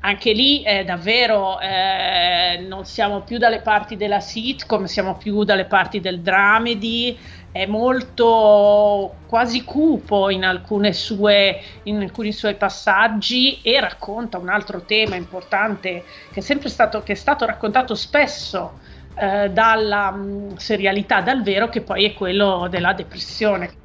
anche 0.00 0.32
lì 0.32 0.60
è 0.60 0.84
davvero 0.84 1.58
eh, 1.58 2.62
non 2.68 2.84
siamo 2.84 3.22
più 3.22 3.38
dalle 3.38 3.62
parti 3.62 3.96
della 3.96 4.20
sitcom, 4.20 4.84
siamo 4.84 5.16
più 5.16 5.44
dalle 5.44 5.64
parti 5.64 6.00
del 6.00 6.20
dramedy, 6.20 7.16
è 7.50 7.64
molto 7.64 9.14
quasi 9.26 9.64
cupo 9.64 10.28
in, 10.28 10.46
sue, 10.92 11.62
in 11.84 12.02
alcuni 12.02 12.32
suoi 12.32 12.56
passaggi 12.56 13.62
e 13.62 13.80
racconta 13.80 14.36
un 14.36 14.50
altro 14.50 14.82
tema 14.82 15.16
importante 15.16 16.04
che 16.30 16.40
è 16.40 16.42
sempre 16.42 16.68
stato, 16.68 17.02
che 17.02 17.12
è 17.12 17.16
stato 17.16 17.46
raccontato 17.46 17.94
spesso 17.94 18.78
eh, 19.14 19.48
dalla 19.48 20.10
mh, 20.10 20.26
mm, 20.26 20.56
serialità 20.56 21.22
dal 21.22 21.42
vero, 21.42 21.70
che 21.70 21.80
poi 21.80 22.04
è 22.04 22.12
quello 22.12 22.66
della 22.68 22.92
depressione. 22.92 23.83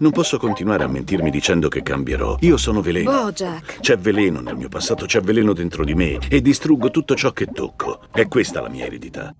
Non 0.00 0.12
posso 0.12 0.38
continuare 0.38 0.82
a 0.84 0.88
mentirmi 0.88 1.30
dicendo 1.30 1.68
che 1.68 1.82
cambierò. 1.82 2.36
Io 2.40 2.56
sono 2.56 2.80
veleno. 2.80 3.10
Bojack. 3.10 3.80
C'è 3.80 3.98
veleno 3.98 4.40
nel 4.40 4.56
mio 4.56 4.68
passato, 4.68 5.04
c'è 5.04 5.20
veleno 5.20 5.52
dentro 5.52 5.84
di 5.84 5.94
me 5.94 6.18
e 6.28 6.40
distruggo 6.40 6.90
tutto 6.90 7.14
ciò 7.14 7.32
che 7.32 7.46
tocco. 7.46 8.00
È 8.10 8.26
questa 8.26 8.62
la 8.62 8.70
mia 8.70 8.86
eredità. 8.86 9.34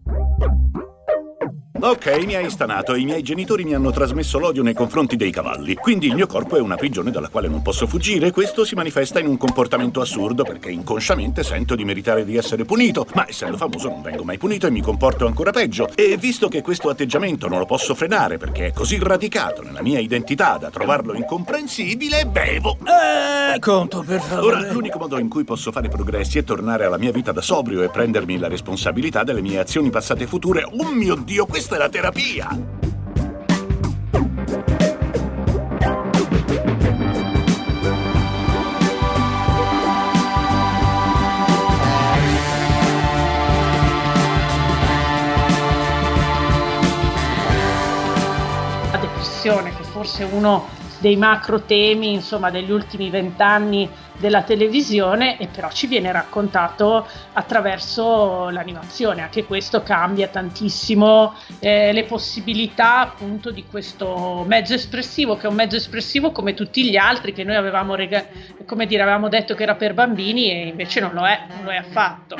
Ok, 1.83 2.25
mi 2.27 2.35
hai 2.35 2.51
stanato. 2.51 2.95
I 2.95 3.07
miei 3.07 3.23
genitori 3.23 3.65
mi 3.65 3.75
hanno 3.75 3.91
trasmesso 3.91 4.39
l'odio 4.39 4.63
nei 4.63 4.75
confronti 4.75 5.17
dei 5.17 5.31
cavalli. 5.31 5.77
Quindi 5.77 6.09
il 6.09 6.15
mio 6.15 6.27
corpo 6.27 6.57
è 6.57 6.61
una 6.61 6.77
prigione 6.77 7.11
dalla 7.11 7.31
quale 7.31 7.49
non 7.49 7.63
posso 7.63 7.87
fuggire. 7.87 8.33
Questo 8.33 8.67
si 8.67 8.75
manifesta 8.75 9.19
in 9.19 9.27
un 9.27 9.39
comportamento 9.39 10.03
assurdo 10.03 10.43
perché 10.43 10.71
inconsciamente 10.71 11.43
sento 11.43 11.75
di 11.75 11.85
meritare 11.87 12.27
di 12.27 12.37
essere 12.37 12.67
punito. 12.67 13.07
Ma 13.15 13.27
essendo 13.27 13.57
famoso 13.57 13.89
non 13.89 14.03
vengo 14.03 14.25
mai 14.25 14.37
punito 14.37 14.67
e 14.67 14.71
mi 14.71 14.83
comporto 14.83 15.27
ancora 15.27 15.53
peggio. 15.53 15.89
E 15.95 16.19
visto 16.19 16.49
che 16.49 16.61
questo 16.61 16.91
atteggiamento 16.91 17.49
non 17.49 17.59
lo 17.59 17.65
posso 17.65 17.95
frenare 17.95 18.37
perché 18.37 18.67
è 18.67 18.73
così 18.75 18.99
radicato 19.01 19.63
nella 19.63 19.81
mia 19.81 20.01
identità 20.01 20.59
da 20.59 20.69
trovarlo 20.69 21.15
incomprensibile, 21.15 22.27
bevo. 22.27 22.77
Eh, 22.85 23.59
conto, 23.59 24.05
per 24.07 24.21
favore. 24.21 24.57
Ora, 24.57 24.73
l'unico 24.73 24.99
modo 24.99 25.19
in 25.19 25.31
cui 25.31 25.45
posso 25.45 25.73
fare 25.73 25.89
progressi 25.89 26.37
è 26.37 26.45
tornare 26.45 26.85
alla 26.85 26.99
mia 26.99 27.11
vita 27.11 27.33
da 27.33 27.41
sobrio 27.41 27.83
e 27.83 27.89
prendermi 27.89 28.37
la 28.37 28.49
responsabilità 28.49 29.25
delle 29.25 29.41
mie 29.41 29.59
azioni 29.59 29.89
passate 29.89 30.25
e 30.25 30.27
future. 30.27 30.63
Oh 30.63 30.93
mio 30.93 31.15
Dio, 31.15 31.47
questo 31.47 31.69
questa 31.71 31.77
è 31.77 31.79
la 31.79 31.89
terapia! 31.89 32.49
La 48.91 48.99
depressione, 48.99 49.75
che 49.77 49.85
forse 49.85 50.25
è 50.25 50.33
uno 50.33 50.67
dei 50.99 51.17
macro 51.17 51.63
temi 51.63 52.13
insomma, 52.13 52.51
degli 52.51 52.71
ultimi 52.71 53.11
vent'anni 53.11 53.89
della 54.21 54.43
televisione 54.43 55.39
e 55.39 55.49
però 55.49 55.71
ci 55.71 55.87
viene 55.87 56.13
raccontato 56.13 57.07
attraverso 57.33 58.51
l'animazione. 58.51 59.23
Anche 59.23 59.45
questo 59.45 59.83
cambia 59.83 60.29
tantissimo 60.29 61.35
eh, 61.59 61.93
le 61.93 62.05
possibilità 62.05 62.99
appunto 62.99 63.51
di 63.51 63.65
questo 63.69 64.45
mezzo 64.47 64.75
espressivo, 64.75 65.37
che 65.37 65.47
è 65.47 65.51
un 65.51 65.57
mezzo 65.57 65.77
espressivo 65.77 66.31
come 66.31 66.55
tutti 66.55 66.89
gli 66.89 66.97
altri 66.97 67.33
che 67.33 67.43
noi 67.43 67.57
avevamo, 67.57 67.95
rega- 67.95 68.27
come 68.67 68.87
dire, 68.87 69.03
avevamo 69.03 69.29
detto 69.29 69.55
che 69.55 69.63
era 69.63 69.75
per 69.75 69.95
bambini 69.95 70.51
e 70.51 70.67
invece 70.69 71.01
non 71.01 71.13
lo 71.15 71.27
è, 71.27 71.41
non 71.49 71.65
lo 71.65 71.71
è 71.71 71.77
affatto. 71.77 72.37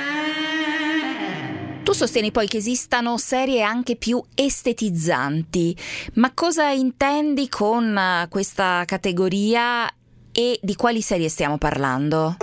Tu 1.83 1.93
sostieni 1.93 2.31
poi 2.31 2.47
che 2.47 2.59
esistano 2.59 3.17
serie 3.17 3.63
anche 3.63 3.97
più 3.97 4.23
estetizzanti, 4.35 5.77
ma 6.15 6.31
cosa 6.33 6.69
intendi 6.69 7.49
con 7.49 7.97
eh, 7.97 8.29
questa 8.29 8.85
categoria 8.87 9.91
e 10.33 10.59
di 10.63 10.75
quali 10.75 11.01
serie 11.01 11.29
stiamo 11.29 11.59
parlando? 11.59 12.37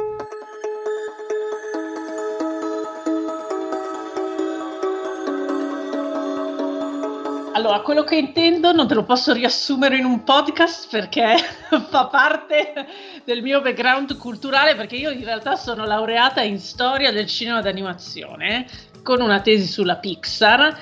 Allora, 7.53 7.81
quello 7.81 8.03
che 8.03 8.15
intendo 8.15 8.71
non 8.71 8.87
te 8.87 8.93
lo 8.93 9.03
posso 9.03 9.33
riassumere 9.33 9.97
in 9.97 10.05
un 10.05 10.23
podcast 10.23 10.87
perché 10.91 11.35
fa 11.89 12.05
parte 12.05 12.85
del 13.23 13.41
mio 13.41 13.61
background 13.61 14.15
culturale, 14.17 14.75
perché 14.75 14.95
io 14.95 15.09
in 15.09 15.23
realtà 15.23 15.55
sono 15.55 15.83
laureata 15.83 16.41
in 16.41 16.59
storia 16.59 17.11
del 17.11 17.25
cinema 17.25 17.61
d'animazione 17.61 18.67
con 19.01 19.21
una 19.21 19.41
tesi 19.41 19.65
sulla 19.65 19.95
Pixar 19.95 20.77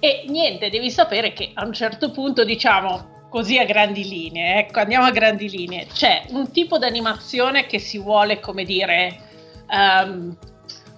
e 0.00 0.24
niente, 0.26 0.68
devi 0.68 0.90
sapere 0.90 1.32
che 1.32 1.52
a 1.54 1.64
un 1.64 1.72
certo 1.72 2.10
punto, 2.10 2.44
diciamo, 2.44 3.15
così 3.36 3.58
a 3.58 3.66
grandi 3.66 4.08
linee, 4.08 4.60
ecco, 4.60 4.78
andiamo 4.78 5.04
a 5.04 5.10
grandi 5.10 5.50
linee. 5.50 5.88
C'è 5.92 6.24
un 6.30 6.50
tipo 6.52 6.78
di 6.78 6.86
animazione 6.86 7.66
che 7.66 7.78
si 7.78 7.98
vuole, 7.98 8.40
come 8.40 8.64
dire, 8.64 9.14
um, 9.68 10.34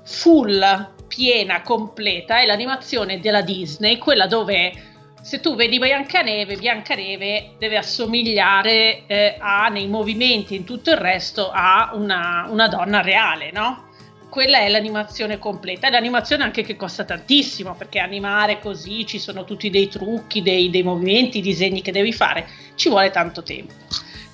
full, 0.05 0.89
piena, 1.09 1.63
completa, 1.63 2.39
è 2.39 2.47
l'animazione 2.47 3.19
della 3.19 3.41
Disney, 3.43 3.99
quella 3.99 4.29
dove 4.29 4.73
se 5.21 5.41
tu 5.41 5.57
vedi 5.57 5.81
Biancaneve, 5.81 6.55
Biancaneve 6.55 7.57
deve 7.59 7.77
assomigliare 7.77 9.03
eh, 9.09 9.35
a, 9.37 9.67
nei 9.67 9.89
movimenti 9.89 10.55
e 10.55 10.59
in 10.59 10.65
tutto 10.65 10.91
il 10.91 10.97
resto 10.97 11.51
a 11.53 11.91
una, 11.95 12.47
una 12.49 12.69
donna 12.69 13.01
reale, 13.01 13.51
no? 13.51 13.88
Quella 14.29 14.59
è 14.59 14.69
l'animazione 14.69 15.39
completa. 15.39 15.89
È 15.89 15.91
l'animazione 15.91 16.45
anche 16.45 16.63
che 16.63 16.77
costa 16.77 17.05
tantissimo, 17.05 17.75
perché 17.75 17.99
animare 17.99 18.61
così 18.61 19.07
ci 19.07 19.19
sono 19.19 19.45
tutti 19.45 19.71
dei 19.71 19.89
trucchi, 19.89 20.43
dei, 20.43 20.71
dei 20.71 20.83
movimenti, 20.83 21.41
disegni 21.41 21.83
che 21.83 21.93
devi 21.93 22.13
fare, 22.13 22.47
ci 22.75 22.89
vuole 22.89 23.11
tanto 23.11 23.43
tempo. 23.43 23.73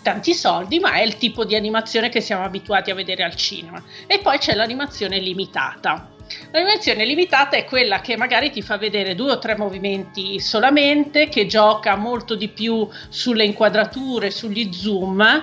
Tanti 0.02 0.34
soldi, 0.34 0.80
ma 0.80 0.94
è 0.94 1.02
il 1.02 1.16
tipo 1.16 1.44
di 1.44 1.56
animazione 1.56 2.10
che 2.10 2.20
siamo 2.20 2.44
abituati 2.44 2.90
a 2.90 2.94
vedere 2.94 3.22
al 3.22 3.34
cinema. 3.36 3.82
E 4.06 4.18
poi 4.18 4.38
c'è 4.38 4.54
l'animazione 4.54 5.18
limitata. 5.18 6.10
L'animazione 6.50 7.04
limitata 7.04 7.56
è 7.56 7.64
quella 7.64 8.00
che 8.00 8.16
magari 8.16 8.50
ti 8.50 8.62
fa 8.62 8.76
vedere 8.76 9.14
due 9.14 9.32
o 9.32 9.38
tre 9.38 9.56
movimenti 9.56 10.40
solamente, 10.40 11.28
che 11.28 11.46
gioca 11.46 11.96
molto 11.96 12.34
di 12.34 12.48
più 12.48 12.86
sulle 13.08 13.44
inquadrature, 13.44 14.30
sugli 14.30 14.72
zoom 14.72 15.42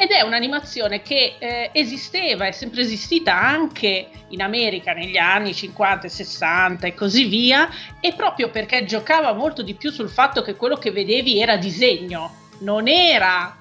ed 0.00 0.12
è 0.12 0.22
un'animazione 0.22 1.02
che 1.02 1.36
eh, 1.38 1.68
esisteva, 1.74 2.46
è 2.46 2.52
sempre 2.52 2.80
esistita 2.80 3.38
anche 3.38 4.08
in 4.28 4.40
America 4.40 4.94
negli 4.94 5.18
anni 5.18 5.52
50 5.52 6.06
e 6.06 6.08
60 6.08 6.86
e 6.86 6.94
così 6.94 7.26
via, 7.26 7.68
e 8.00 8.14
proprio 8.14 8.48
perché 8.48 8.86
giocava 8.86 9.34
molto 9.34 9.60
di 9.60 9.74
più 9.74 9.90
sul 9.90 10.08
fatto 10.08 10.40
che 10.40 10.56
quello 10.56 10.76
che 10.76 10.90
vedevi 10.90 11.38
era 11.38 11.58
disegno, 11.58 12.34
non 12.60 12.88
era 12.88 13.58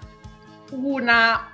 una 0.71 1.51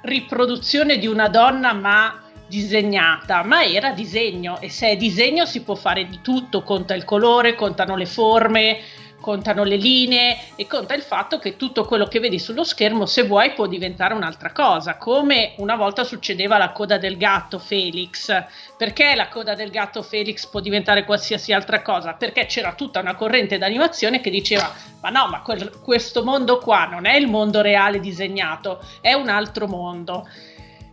riproduzione 0.00 0.98
di 0.98 1.06
una 1.06 1.28
donna 1.28 1.72
ma 1.72 2.20
disegnata, 2.48 3.44
ma 3.44 3.62
era 3.64 3.92
disegno 3.92 4.60
e 4.60 4.70
se 4.70 4.88
è 4.88 4.96
disegno 4.96 5.46
si 5.46 5.62
può 5.62 5.76
fare 5.76 6.08
di 6.08 6.18
tutto, 6.20 6.64
conta 6.64 6.94
il 6.94 7.04
colore, 7.04 7.54
contano 7.54 7.94
le 7.94 8.06
forme, 8.06 8.80
contano 9.20 9.62
le 9.64 9.76
linee 9.76 10.36
e 10.56 10.66
conta 10.66 10.94
il 10.94 11.02
fatto 11.02 11.38
che 11.38 11.56
tutto 11.56 11.84
quello 11.84 12.06
che 12.06 12.20
vedi 12.20 12.38
sullo 12.38 12.64
schermo, 12.64 13.06
se 13.06 13.22
vuoi, 13.22 13.52
può 13.52 13.66
diventare 13.66 14.14
un'altra 14.14 14.52
cosa, 14.52 14.96
come 14.96 15.54
una 15.58 15.76
volta 15.76 16.04
succedeva 16.04 16.58
la 16.58 16.72
coda 16.72 16.98
del 16.98 17.16
gatto 17.16 17.58
Felix. 17.58 18.34
Perché 18.76 19.14
la 19.14 19.28
coda 19.28 19.54
del 19.54 19.70
gatto 19.70 20.02
Felix 20.02 20.46
può 20.46 20.60
diventare 20.60 21.04
qualsiasi 21.04 21.52
altra 21.52 21.82
cosa? 21.82 22.14
Perché 22.14 22.46
c'era 22.46 22.72
tutta 22.72 23.00
una 23.00 23.14
corrente 23.14 23.58
d'animazione 23.58 24.20
che 24.20 24.30
diceva: 24.30 24.72
Ma 25.02 25.10
no, 25.10 25.28
ma 25.28 25.42
quel, 25.42 25.80
questo 25.82 26.24
mondo 26.24 26.58
qua 26.58 26.86
non 26.86 27.06
è 27.06 27.14
il 27.16 27.28
mondo 27.28 27.60
reale 27.60 28.00
disegnato, 28.00 28.82
è 29.00 29.12
un 29.12 29.28
altro 29.28 29.66
mondo. 29.66 30.26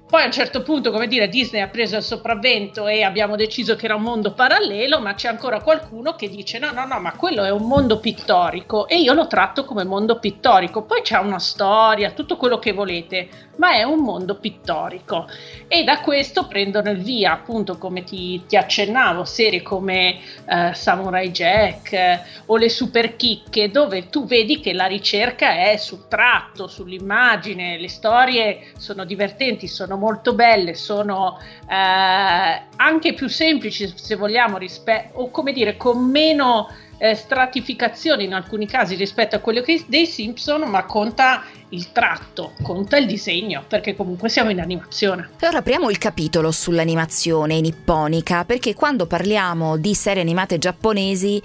Poi 0.10 0.22
a 0.22 0.26
un 0.26 0.32
certo 0.32 0.64
punto, 0.64 0.90
come 0.92 1.06
dire, 1.08 1.28
Disney 1.28 1.62
ha 1.62 1.68
preso 1.68 1.98
il 1.98 2.02
sopravvento 2.02 2.88
e 2.88 3.04
abbiamo 3.04 3.36
deciso 3.36 3.76
che 3.76 3.84
era 3.84 3.96
un 3.96 4.04
mondo 4.04 4.32
parallelo, 4.32 5.02
ma 5.02 5.16
c'è 5.16 5.28
ancora 5.28 5.60
qualcuno 5.60 6.16
che 6.16 6.30
dice 6.30 6.60
no, 6.60 6.72
no, 6.72 6.86
no, 6.86 6.98
ma 7.02 7.12
quello 7.12 7.44
è 7.44 7.52
un 7.52 7.68
mondo 7.68 8.00
pittorico 8.00 8.88
e 8.88 9.02
io 9.02 9.12
lo 9.12 9.28
tratto 9.28 9.66
come 9.66 9.84
mondo 9.84 10.18
pittorico. 10.18 10.84
Poi 10.84 11.02
c'è 11.02 11.18
una 11.18 11.40
storia, 11.40 12.12
tutto 12.12 12.38
quello 12.38 12.58
che 12.58 12.72
volete, 12.72 13.28
ma 13.58 13.74
è 13.74 13.84
un 13.84 14.00
mondo 14.00 14.36
pittorico. 14.36 15.28
E 15.68 15.84
da 15.84 16.00
questo 16.00 16.48
prendono 16.48 16.90
il 16.90 17.00
via, 17.00 17.34
appunto, 17.34 17.78
come 17.78 18.04
ti, 18.04 18.46
ti 18.48 18.56
accennavo, 18.56 19.26
serie 19.26 19.62
come 19.62 20.20
eh, 20.48 20.74
Samurai 20.74 21.32
Jack 21.32 21.92
eh, 21.92 22.20
o 22.46 22.56
le 22.56 22.70
Super 22.70 23.18
Chicche, 23.18 23.70
dove 23.70 24.08
tu 24.08 24.26
vedi 24.26 24.62
che 24.62 24.72
la 24.72 24.86
ricerca 24.86 25.70
è 25.70 25.76
sul 25.76 26.08
tratto, 26.08 26.68
sull'immagine, 26.68 27.78
le 27.78 27.90
storie 27.90 28.72
sono 28.78 29.04
divertenti, 29.04 29.68
sono 29.68 29.97
molto 29.98 30.34
belle, 30.34 30.74
sono 30.76 31.40
eh, 31.70 32.62
anche 32.76 33.14
più 33.14 33.28
semplici 33.28 33.92
se 33.96 34.16
vogliamo, 34.16 34.58
rispetto, 34.58 35.20
o 35.20 35.30
come 35.30 35.52
dire, 35.52 35.76
con 35.76 36.10
meno 36.10 36.70
eh, 36.98 37.14
stratificazione 37.14 38.24
in 38.24 38.34
alcuni 38.34 38.66
casi 38.66 38.96
rispetto 38.96 39.36
a 39.36 39.40
quello 39.40 39.62
che, 39.62 39.84
dei 39.88 40.06
Simpson, 40.06 40.62
ma 40.62 40.86
conta 40.86 41.44
il 41.70 41.92
tratto, 41.92 42.54
conta 42.64 42.98
il 42.98 43.06
disegno, 43.06 43.64
perché 43.68 43.96
comunque 43.96 44.30
siamo 44.30 44.50
in 44.50 44.60
animazione. 44.62 45.30
Ora 45.42 45.58
apriamo 45.58 45.90
il 45.90 45.98
capitolo 45.98 46.52
sull'animazione 46.52 47.60
nipponica, 47.60 48.46
perché 48.46 48.74
quando 48.74 49.06
parliamo 49.06 49.78
di 49.78 49.94
serie 49.94 50.22
animate 50.22 50.58
giapponesi 50.58 51.42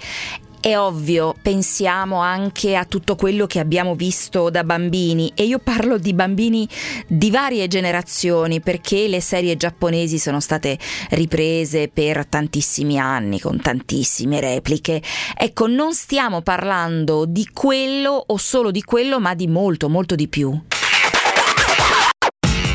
è 0.63 0.77
ovvio, 0.77 1.35
pensiamo 1.41 2.21
anche 2.21 2.77
a 2.77 2.85
tutto 2.85 3.17
quello 3.17 3.45
che 3.47 3.59
abbiamo 3.59 3.95
visto 3.95 4.49
da 4.49 4.63
bambini 4.63 5.29
e 5.35 5.43
io 5.43 5.59
parlo 5.59 5.97
di 5.97 6.13
bambini 6.13 6.65
di 7.05 7.29
varie 7.29 7.67
generazioni 7.67 8.61
perché 8.61 9.09
le 9.09 9.19
serie 9.19 9.57
giapponesi 9.57 10.17
sono 10.17 10.39
state 10.39 10.79
riprese 11.09 11.89
per 11.89 12.25
tantissimi 12.27 12.97
anni 12.97 13.41
con 13.41 13.59
tantissime 13.59 14.39
repliche. 14.39 15.01
Ecco, 15.35 15.67
non 15.67 15.93
stiamo 15.93 16.41
parlando 16.41 17.25
di 17.25 17.49
quello 17.51 18.23
o 18.25 18.37
solo 18.37 18.71
di 18.71 18.83
quello, 18.83 19.19
ma 19.19 19.33
di 19.33 19.47
molto, 19.47 19.89
molto 19.89 20.15
di 20.15 20.29
più. 20.29 20.57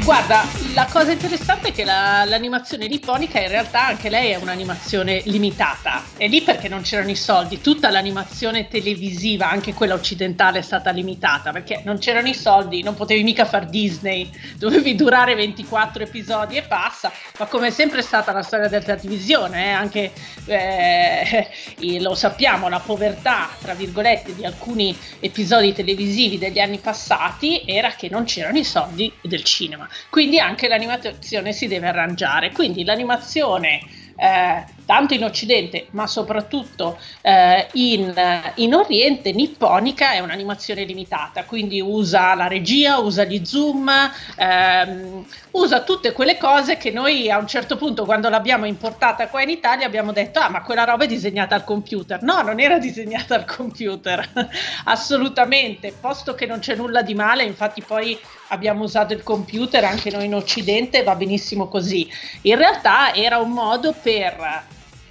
Guarda, 0.04 0.67
la 0.78 0.86
cosa 0.86 1.10
interessante 1.10 1.70
è 1.70 1.72
che 1.72 1.82
la, 1.82 2.24
l'animazione 2.24 2.86
nipponica 2.86 3.40
in 3.40 3.48
realtà 3.48 3.86
anche 3.86 4.08
lei 4.08 4.30
è 4.30 4.36
un'animazione 4.36 5.22
limitata. 5.24 6.04
È 6.16 6.28
lì 6.28 6.40
perché 6.42 6.68
non 6.68 6.82
c'erano 6.82 7.10
i 7.10 7.16
soldi. 7.16 7.60
Tutta 7.60 7.90
l'animazione 7.90 8.68
televisiva, 8.68 9.50
anche 9.50 9.74
quella 9.74 9.94
occidentale, 9.94 10.60
è 10.60 10.62
stata 10.62 10.92
limitata 10.92 11.50
perché 11.50 11.82
non 11.84 11.98
c'erano 11.98 12.28
i 12.28 12.34
soldi, 12.34 12.84
non 12.84 12.94
potevi 12.94 13.24
mica 13.24 13.44
far 13.44 13.66
Disney, 13.66 14.30
dovevi 14.54 14.94
durare 14.94 15.34
24 15.34 16.04
episodi 16.04 16.56
e 16.58 16.62
passa. 16.62 17.10
Ma 17.40 17.46
come 17.46 17.66
è 17.66 17.70
sempre 17.70 18.00
stata 18.00 18.30
la 18.30 18.42
storia 18.42 18.68
della 18.68 18.84
televisione, 18.84 19.66
eh, 19.66 19.70
anche 19.70 20.12
eh, 20.46 21.48
lo 21.98 22.14
sappiamo, 22.14 22.68
la 22.68 22.78
povertà, 22.78 23.50
tra 23.60 23.74
virgolette, 23.74 24.32
di 24.32 24.44
alcuni 24.44 24.96
episodi 25.18 25.72
televisivi 25.72 26.38
degli 26.38 26.60
anni 26.60 26.78
passati 26.78 27.64
era 27.66 27.90
che 27.90 28.08
non 28.08 28.22
c'erano 28.22 28.58
i 28.58 28.64
soldi 28.64 29.12
del 29.22 29.42
cinema 29.42 29.88
quindi 30.10 30.38
anche 30.38 30.67
l'animazione 30.68 31.52
si 31.52 31.66
deve 31.66 31.88
arrangiare. 31.88 32.52
Quindi 32.52 32.84
l'animazione 32.84 33.80
eh, 34.20 34.64
tanto 34.84 35.14
in 35.14 35.22
Occidente 35.22 35.86
ma 35.90 36.08
soprattutto 36.08 36.98
eh, 37.20 37.68
in, 37.74 38.12
in, 38.56 38.74
Oriente, 38.74 39.30
nipponica 39.32 40.10
è 40.12 40.18
un'animazione 40.18 40.82
limitata, 40.82 41.44
quindi 41.44 41.80
usa 41.80 42.34
la 42.34 42.48
regia, 42.48 42.98
usa 42.98 43.22
gli 43.22 43.44
zoom, 43.44 43.88
ehm, 44.36 45.24
usa 45.52 45.82
tutte 45.82 46.10
quelle 46.12 46.36
cose 46.36 46.76
che 46.78 46.90
noi 46.90 47.30
a 47.30 47.38
un 47.38 47.46
certo 47.46 47.76
punto 47.76 48.04
quando 48.04 48.28
l'abbiamo 48.28 48.66
importata 48.66 49.28
qua 49.28 49.42
in 49.42 49.50
Italia 49.50 49.86
abbiamo 49.86 50.10
detto 50.12 50.40
ah 50.40 50.48
ma 50.48 50.62
quella 50.62 50.84
roba 50.84 51.04
è 51.04 51.06
disegnata 51.06 51.54
al 51.54 51.62
computer. 51.64 52.20
No, 52.22 52.42
non 52.42 52.58
era 52.58 52.78
disegnata 52.78 53.36
al 53.36 53.44
computer, 53.44 54.28
assolutamente, 54.84 55.94
posto 55.98 56.34
che 56.34 56.46
non 56.46 56.58
c'è 56.58 56.74
nulla 56.74 57.02
di 57.02 57.14
male, 57.14 57.44
infatti 57.44 57.82
poi 57.82 58.18
abbiamo 58.48 58.84
usato 58.84 59.12
il 59.12 59.22
computer 59.22 59.84
anche 59.84 60.10
noi 60.10 60.26
in 60.26 60.34
Occidente, 60.34 61.02
va 61.02 61.14
benissimo 61.14 61.68
così. 61.68 62.08
In 62.42 62.56
realtà 62.56 63.14
era 63.14 63.38
un 63.38 63.52
modo 63.52 63.94
per 64.00 64.64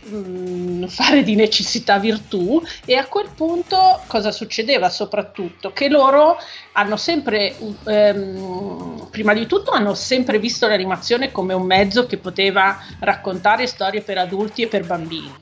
mm, 0.08 0.86
fare 0.86 1.24
di 1.24 1.36
necessità 1.36 1.98
virtù 2.00 2.62
e 2.86 2.96
a 2.96 3.06
quel 3.06 3.30
punto 3.36 4.02
cosa 4.08 4.32
succedeva 4.32 4.90
soprattutto? 4.90 5.72
Che 5.72 5.90
loro 5.90 6.38
hanno 6.74 6.98
sempre, 6.98 7.56
ehm, 7.86 9.08
prima 9.12 9.34
di 9.34 9.46
tutto, 9.46 9.72
hanno 9.72 9.94
sempre 9.94 10.40
visto 10.40 10.68
l'animazione 10.68 11.32
come 11.32 11.54
un 11.54 11.66
mezzo 11.66 12.06
che 12.06 12.18
poteva 12.18 12.78
raccontare 13.00 13.68
storie 13.68 14.02
per 14.02 14.18
adulti 14.18 14.64
e 14.64 14.68
per 14.68 14.86
bambini. 14.86 15.34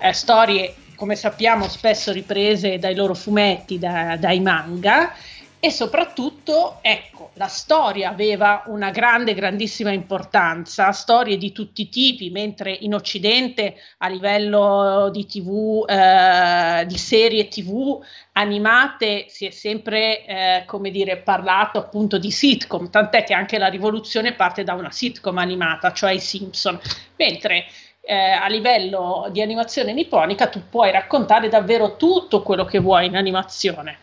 Eh, 0.00 0.12
storie, 0.12 0.74
come 0.96 1.16
sappiamo, 1.16 1.68
spesso 1.68 2.12
riprese 2.12 2.78
dai 2.78 2.94
loro 2.94 3.14
fumetti, 3.14 3.78
da, 3.78 4.16
dai 4.16 4.40
manga 4.40 5.12
e 5.60 5.72
soprattutto, 5.72 6.78
ecco, 6.82 7.30
la 7.34 7.48
storia 7.48 8.10
aveva 8.10 8.62
una 8.66 8.90
grande, 8.90 9.34
grandissima 9.34 9.90
importanza, 9.90 10.92
storie 10.92 11.36
di 11.36 11.50
tutti 11.50 11.82
i 11.82 11.88
tipi, 11.88 12.30
mentre 12.30 12.70
in 12.70 12.94
Occidente 12.94 13.74
a 13.98 14.08
livello 14.08 15.10
di 15.12 15.26
TV, 15.26 15.84
eh, 15.88 16.86
di 16.86 16.96
serie 16.96 17.48
TV 17.48 18.00
animate 18.32 19.26
si 19.28 19.46
è 19.46 19.50
sempre, 19.50 20.24
eh, 20.24 20.62
come 20.64 20.92
dire, 20.92 21.16
parlato 21.16 21.78
appunto 21.80 22.18
di 22.18 22.30
sitcom, 22.30 22.88
tant'è 22.88 23.24
che 23.24 23.34
anche 23.34 23.58
la 23.58 23.68
rivoluzione 23.68 24.34
parte 24.34 24.62
da 24.62 24.74
una 24.74 24.92
sitcom 24.92 25.38
animata, 25.38 25.92
cioè 25.92 26.12
i 26.12 26.20
Simpson, 26.20 26.78
mentre 27.16 27.64
eh, 28.02 28.14
a 28.14 28.46
livello 28.46 29.28
di 29.32 29.42
animazione 29.42 29.92
nipponica 29.92 30.46
tu 30.46 30.62
puoi 30.70 30.92
raccontare 30.92 31.48
davvero 31.48 31.96
tutto 31.96 32.42
quello 32.42 32.64
che 32.64 32.78
vuoi 32.78 33.06
in 33.06 33.16
animazione 33.16 33.98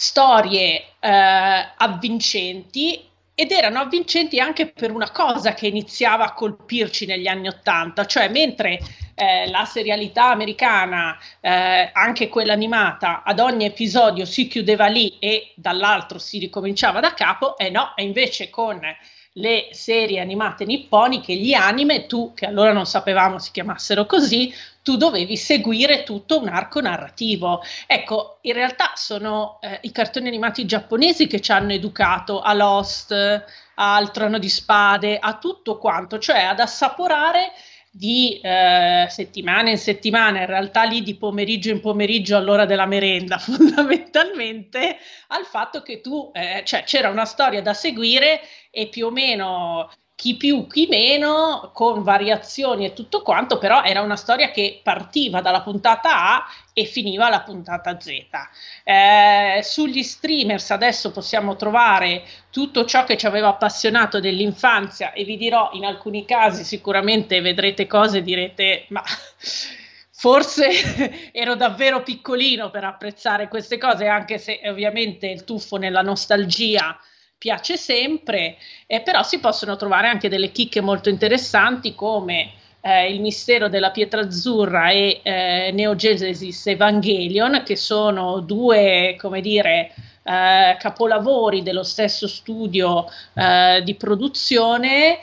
storie 0.00 0.94
eh, 0.98 1.68
avvincenti 1.76 3.06
ed 3.34 3.50
erano 3.50 3.80
avvincenti 3.80 4.40
anche 4.40 4.66
per 4.68 4.92
una 4.92 5.10
cosa 5.10 5.52
che 5.52 5.66
iniziava 5.66 6.24
a 6.24 6.32
colpirci 6.32 7.04
negli 7.04 7.26
anni 7.26 7.48
Ottanta, 7.48 8.06
cioè 8.06 8.30
mentre 8.30 8.80
eh, 9.14 9.50
la 9.50 9.66
serialità 9.66 10.30
americana, 10.30 11.18
eh, 11.40 11.90
anche 11.92 12.28
quella 12.28 12.54
animata, 12.54 13.22
ad 13.22 13.40
ogni 13.40 13.66
episodio 13.66 14.24
si 14.24 14.48
chiudeva 14.48 14.86
lì 14.86 15.18
e 15.18 15.52
dall'altro 15.54 16.18
si 16.18 16.38
ricominciava 16.38 17.00
da 17.00 17.12
capo, 17.12 17.58
e 17.58 17.66
eh 17.66 17.70
no, 17.70 17.94
e 17.94 18.02
invece 18.02 18.48
con 18.48 18.80
le 19.34 19.68
serie 19.70 20.20
animate 20.20 20.64
nipponiche, 20.64 21.34
gli 21.34 21.52
anime, 21.52 22.06
tu 22.06 22.32
che 22.34 22.46
allora 22.46 22.72
non 22.72 22.86
sapevamo 22.86 23.38
si 23.38 23.52
chiamassero 23.52 24.04
così, 24.06 24.52
tu 24.82 24.96
dovevi 24.96 25.36
seguire 25.36 26.02
tutto 26.02 26.40
un 26.40 26.48
arco 26.48 26.80
narrativo. 26.80 27.62
Ecco, 27.86 28.38
in 28.42 28.54
realtà 28.54 28.92
sono 28.94 29.58
eh, 29.60 29.78
i 29.82 29.92
cartoni 29.92 30.26
animati 30.26 30.66
giapponesi 30.66 31.26
che 31.26 31.40
ci 31.40 31.52
hanno 31.52 31.72
educato 31.72 32.40
a 32.40 32.52
Lost, 32.54 33.14
al 33.74 34.10
Trono 34.10 34.38
di 34.38 34.48
Spade, 34.48 35.18
a 35.18 35.38
tutto 35.38 35.78
quanto, 35.78 36.18
cioè 36.18 36.40
ad 36.40 36.58
assaporare 36.58 37.52
di 37.92 38.38
eh, 38.40 39.06
settimana 39.08 39.70
in 39.70 39.78
settimana, 39.78 40.40
in 40.40 40.46
realtà 40.46 40.84
lì 40.84 41.02
di 41.02 41.16
pomeriggio 41.16 41.70
in 41.70 41.80
pomeriggio 41.80 42.36
all'ora 42.36 42.64
della 42.64 42.86
merenda, 42.86 43.38
fondamentalmente 43.38 44.96
al 45.28 45.44
fatto 45.44 45.82
che 45.82 46.00
tu, 46.00 46.30
eh, 46.32 46.62
cioè 46.64 46.84
c'era 46.84 47.08
una 47.08 47.24
storia 47.24 47.60
da 47.60 47.74
seguire 47.74 48.40
e 48.70 48.86
più 48.88 49.06
o 49.06 49.10
meno 49.10 49.90
chi 50.20 50.36
più, 50.36 50.66
chi 50.66 50.86
meno, 50.86 51.70
con 51.72 52.02
variazioni 52.02 52.84
e 52.84 52.92
tutto 52.92 53.22
quanto, 53.22 53.56
però 53.56 53.82
era 53.82 54.02
una 54.02 54.16
storia 54.16 54.50
che 54.50 54.78
partiva 54.82 55.40
dalla 55.40 55.62
puntata 55.62 56.34
A 56.34 56.44
e 56.74 56.84
finiva 56.84 57.24
alla 57.24 57.40
puntata 57.40 57.98
Z. 57.98 58.08
Eh, 58.84 59.60
sugli 59.62 60.02
streamers 60.02 60.72
adesso 60.72 61.10
possiamo 61.10 61.56
trovare 61.56 62.22
tutto 62.50 62.84
ciò 62.84 63.04
che 63.04 63.16
ci 63.16 63.24
aveva 63.24 63.48
appassionato 63.48 64.20
dell'infanzia 64.20 65.14
e 65.14 65.24
vi 65.24 65.38
dirò, 65.38 65.70
in 65.72 65.86
alcuni 65.86 66.26
casi 66.26 66.64
sicuramente 66.64 67.40
vedrete 67.40 67.86
cose 67.86 68.22
direte, 68.22 68.84
ma 68.88 69.02
forse 70.12 70.68
ero 71.32 71.54
davvero 71.54 72.02
piccolino 72.02 72.68
per 72.68 72.84
apprezzare 72.84 73.48
queste 73.48 73.78
cose, 73.78 74.06
anche 74.06 74.36
se 74.36 74.60
ovviamente 74.66 75.28
il 75.28 75.44
tuffo 75.44 75.78
nella 75.78 76.02
nostalgia 76.02 76.94
piace 77.40 77.78
sempre, 77.78 78.58
eh, 78.86 79.00
però 79.00 79.22
si 79.22 79.40
possono 79.40 79.76
trovare 79.76 80.08
anche 80.08 80.28
delle 80.28 80.52
chicche 80.52 80.82
molto 80.82 81.08
interessanti 81.08 81.94
come 81.94 82.52
eh, 82.82 83.10
Il 83.10 83.22
mistero 83.22 83.70
della 83.70 83.90
pietra 83.90 84.20
azzurra 84.20 84.90
e 84.90 85.20
eh, 85.22 85.70
Neo 85.72 85.96
Genesis 85.96 86.66
Evangelion, 86.66 87.62
che 87.64 87.76
sono 87.76 88.40
due, 88.40 89.16
come 89.18 89.40
dire, 89.40 89.90
eh, 90.22 90.76
capolavori 90.78 91.62
dello 91.62 91.82
stesso 91.82 92.28
studio 92.28 93.06
eh, 93.32 93.80
di 93.84 93.94
produzione 93.94 95.18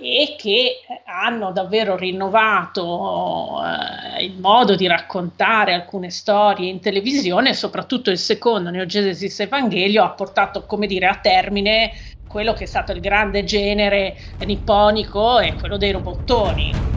e 0.00 0.34
che 0.38 0.80
hanno 1.04 1.52
davvero 1.52 1.96
rinnovato 1.96 3.60
eh, 3.62 4.24
il 4.24 4.38
modo 4.38 4.74
di 4.74 4.86
raccontare 4.86 5.72
alcune 5.72 6.10
storie 6.10 6.68
in 6.68 6.80
televisione, 6.80 7.54
soprattutto 7.54 8.10
il 8.10 8.18
secondo, 8.18 8.70
Neo 8.70 8.86
Genesis 8.86 9.40
Evangelio, 9.40 10.04
ha 10.04 10.10
portato, 10.10 10.64
come 10.66 10.86
dire, 10.86 11.06
a 11.06 11.16
termine 11.16 11.92
quello 12.26 12.52
che 12.52 12.64
è 12.64 12.66
stato 12.66 12.92
il 12.92 13.00
grande 13.00 13.44
genere 13.44 14.16
nipponico 14.44 15.38
e 15.38 15.54
quello 15.54 15.76
dei 15.76 15.92
robottoni. 15.92 16.95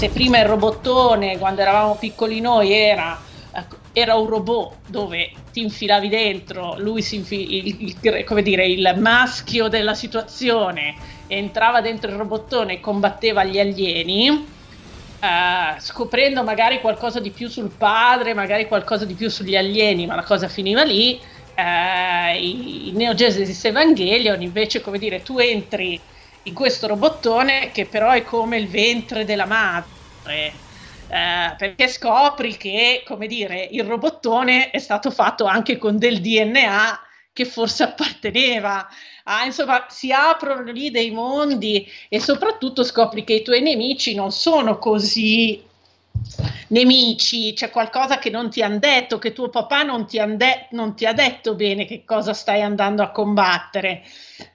Se 0.00 0.08
prima 0.08 0.38
il 0.38 0.46
robottone, 0.46 1.36
quando 1.36 1.60
eravamo 1.60 1.96
piccoli 1.96 2.40
noi, 2.40 2.72
era, 2.72 3.20
ecco, 3.52 3.76
era 3.92 4.14
un 4.14 4.28
robot 4.28 4.76
dove 4.86 5.30
ti 5.52 5.60
infilavi 5.60 6.08
dentro, 6.08 6.76
lui 6.78 7.02
si 7.02 7.16
infi- 7.16 7.66
il, 7.66 7.96
il, 8.00 8.24
come 8.24 8.40
dire, 8.40 8.66
il 8.66 8.94
maschio 8.96 9.68
della 9.68 9.92
situazione 9.92 10.94
entrava 11.26 11.82
dentro 11.82 12.10
il 12.10 12.16
robottone 12.16 12.74
e 12.74 12.80
combatteva 12.80 13.44
gli 13.44 13.60
alieni, 13.60 14.58
Uh, 15.20 15.78
scoprendo 15.78 16.42
magari 16.42 16.80
qualcosa 16.80 17.20
di 17.20 17.28
più 17.28 17.46
sul 17.50 17.70
padre, 17.76 18.32
magari 18.32 18.66
qualcosa 18.66 19.04
di 19.04 19.12
più 19.12 19.28
sugli 19.28 19.54
alieni, 19.54 20.06
ma 20.06 20.14
la 20.14 20.22
cosa 20.22 20.48
finiva 20.48 20.82
lì. 20.82 21.20
Uh, 21.54 22.42
in 22.42 22.96
Neo 22.96 23.12
Genesis 23.12 23.62
Evangelion 23.66 24.40
invece, 24.40 24.80
come 24.80 24.96
dire, 24.96 25.20
tu 25.20 25.36
entri 25.36 26.00
in 26.44 26.54
questo 26.54 26.86
robottone 26.86 27.70
che 27.70 27.86
però 27.86 28.10
è 28.10 28.22
come 28.24 28.58
il 28.58 28.68
ventre 28.68 29.24
della 29.24 29.46
madre. 29.46 30.52
Eh, 31.12 31.54
perché 31.56 31.88
scopri 31.88 32.56
che, 32.56 33.02
come 33.04 33.26
dire, 33.26 33.68
il 33.72 33.82
robottone 33.82 34.70
è 34.70 34.78
stato 34.78 35.10
fatto 35.10 35.44
anche 35.44 35.76
con 35.76 35.98
del 35.98 36.20
DNA 36.20 37.00
che 37.32 37.44
forse 37.44 37.82
apparteneva 37.82 38.88
a, 39.24 39.44
insomma, 39.44 39.86
si 39.88 40.12
aprono 40.12 40.70
lì 40.70 40.90
dei 40.90 41.10
mondi 41.10 41.86
e 42.08 42.20
soprattutto 42.20 42.84
scopri 42.84 43.24
che 43.24 43.34
i 43.34 43.42
tuoi 43.42 43.60
nemici 43.60 44.14
non 44.14 44.30
sono 44.30 44.78
così 44.78 45.62
nemici, 46.70 47.52
c'è 47.52 47.70
qualcosa 47.70 48.18
che 48.18 48.30
non 48.30 48.50
ti 48.50 48.62
hanno 48.62 48.78
detto, 48.78 49.18
che 49.18 49.32
tuo 49.32 49.48
papà 49.48 49.82
non 49.82 50.06
ti, 50.06 50.18
de- 50.36 50.66
non 50.70 50.96
ti 50.96 51.06
ha 51.06 51.12
detto 51.12 51.54
bene 51.54 51.84
che 51.84 52.04
cosa 52.04 52.32
stai 52.32 52.62
andando 52.62 53.02
a 53.02 53.10
combattere 53.10 54.02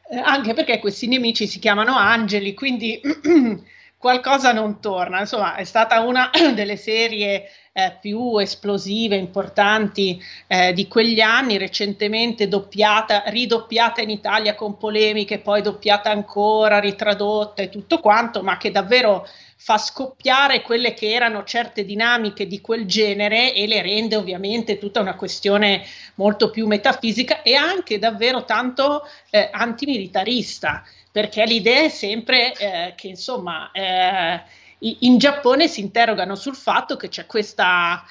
eh, 0.10 0.18
anche 0.18 0.54
perché 0.54 0.80
questi 0.80 1.08
nemici 1.08 1.48
si 1.48 1.60
chiamano 1.60 1.96
angeli, 1.96 2.54
quindi 2.54 3.02
qualcosa 3.98 4.52
non 4.52 4.80
torna. 4.80 5.20
Insomma, 5.20 5.56
è 5.56 5.64
stata 5.64 6.00
una 6.02 6.30
delle 6.54 6.78
serie 6.78 7.50
eh, 7.74 7.98
più 8.00 8.38
esplosive, 8.38 9.16
importanti 9.16 10.22
eh, 10.48 10.74
di 10.74 10.88
quegli 10.88 11.22
anni, 11.22 11.58
recentemente 11.58 12.48
doppiata, 12.48 13.24
ridoppiata 13.28 14.02
in 14.02 14.12
Italia 14.12 14.54
con 14.54 14.78
polemiche, 14.78 15.40
poi 15.40 15.62
doppiata 15.62 16.12
ancora, 16.12 16.80
ritradotta 16.80 17.64
e 17.64 17.70
tutto 17.70 18.00
quanto, 18.00 18.44
ma 18.44 18.58
che 18.58 18.70
davvero 18.72 19.28
fa 19.66 19.80
scoppiare 19.80 20.62
quelle 20.62 20.94
che 20.94 21.12
erano 21.12 21.44
certe 21.44 21.86
dinamiche 21.86 22.46
di 22.46 22.62
quel 22.62 22.86
genere 22.86 23.52
e 23.52 23.66
le 23.66 23.82
rende 23.82 24.16
ovviamente 24.16 24.78
tutta 24.78 25.00
una 25.00 25.16
questione 25.16 25.84
molto 26.18 26.52
più 26.52 26.68
metafisica 26.68 27.42
e 27.42 27.56
anche 27.56 27.98
davvero 27.98 28.46
tanto 28.46 29.10
eh, 29.32 29.50
antimilitarista, 29.52 30.84
perché 31.12 31.46
l'idea 31.46 31.82
è 31.82 31.90
sempre 31.90 32.54
eh, 32.54 32.94
che 32.96 33.08
insomma 33.08 33.72
eh, 33.72 34.40
in 34.78 35.18
Giappone 35.18 35.68
si 35.68 35.82
interrogano 35.82 36.36
sul 36.36 36.56
fatto 36.56 36.96
che 36.96 37.10
c'è 37.10 37.26
questa 37.26 38.06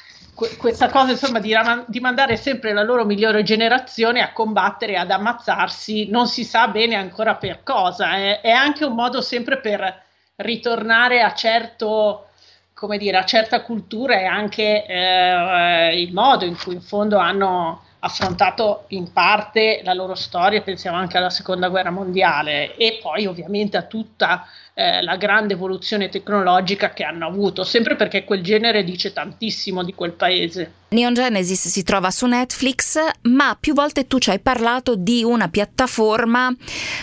questa 0.58 0.88
cosa 0.88 1.12
insomma 1.12 1.38
di, 1.38 1.54
di, 1.86 2.00
mandare 2.00 2.36
sempre 2.36 2.72
la 2.72 2.82
loro 2.82 3.04
migliore 3.04 3.44
generazione 3.44 4.20
a 4.20 4.32
combattere, 4.32 4.96
ad 4.96 5.12
ammazzarsi, 5.12 6.10
non 6.10 6.26
si 6.26 6.42
sa 6.42 6.66
bene 6.66 6.96
ancora 6.96 7.36
per 7.36 7.62
cosa, 7.62 8.16
è, 8.16 8.40
è 8.40 8.50
anche 8.50 8.84
un 8.84 8.94
modo 8.94 9.20
sempre 9.20 9.60
per 9.60 10.03
ritornare 10.36 11.22
a 11.22 11.32
certo 11.34 12.28
come 12.74 12.98
dire, 12.98 13.16
a 13.16 13.24
certa 13.24 13.62
cultura 13.62 14.18
e 14.18 14.24
anche 14.24 14.84
eh, 14.84 16.02
il 16.02 16.12
modo 16.12 16.44
in 16.44 16.56
cui 16.56 16.74
in 16.74 16.82
fondo 16.82 17.18
hanno 17.18 17.82
affrontato 18.00 18.84
in 18.88 19.12
parte 19.12 19.80
la 19.82 19.94
loro 19.94 20.14
storia, 20.14 20.60
pensiamo 20.60 20.96
anche 20.96 21.16
alla 21.16 21.30
seconda 21.30 21.68
guerra 21.68 21.90
mondiale 21.90 22.76
e 22.76 22.98
poi 23.00 23.26
ovviamente 23.26 23.78
a 23.78 23.82
tutta 23.82 24.46
eh, 24.76 25.02
la 25.02 25.16
grande 25.16 25.54
evoluzione 25.54 26.08
tecnologica 26.08 26.92
che 26.92 27.04
hanno 27.04 27.28
avuto, 27.28 27.62
sempre 27.62 27.94
perché 27.94 28.24
quel 28.24 28.42
genere 28.42 28.82
dice 28.82 29.12
tantissimo 29.12 29.84
di 29.84 29.94
quel 29.94 30.12
paese. 30.12 30.72
Neon 30.88 31.14
Genesis 31.14 31.68
si 31.68 31.82
trova 31.84 32.10
su 32.10 32.26
Netflix, 32.26 32.98
ma 33.22 33.56
più 33.58 33.72
volte 33.72 34.08
tu 34.08 34.18
ci 34.18 34.30
hai 34.30 34.40
parlato 34.40 34.96
di 34.96 35.22
una 35.22 35.48
piattaforma 35.48 36.52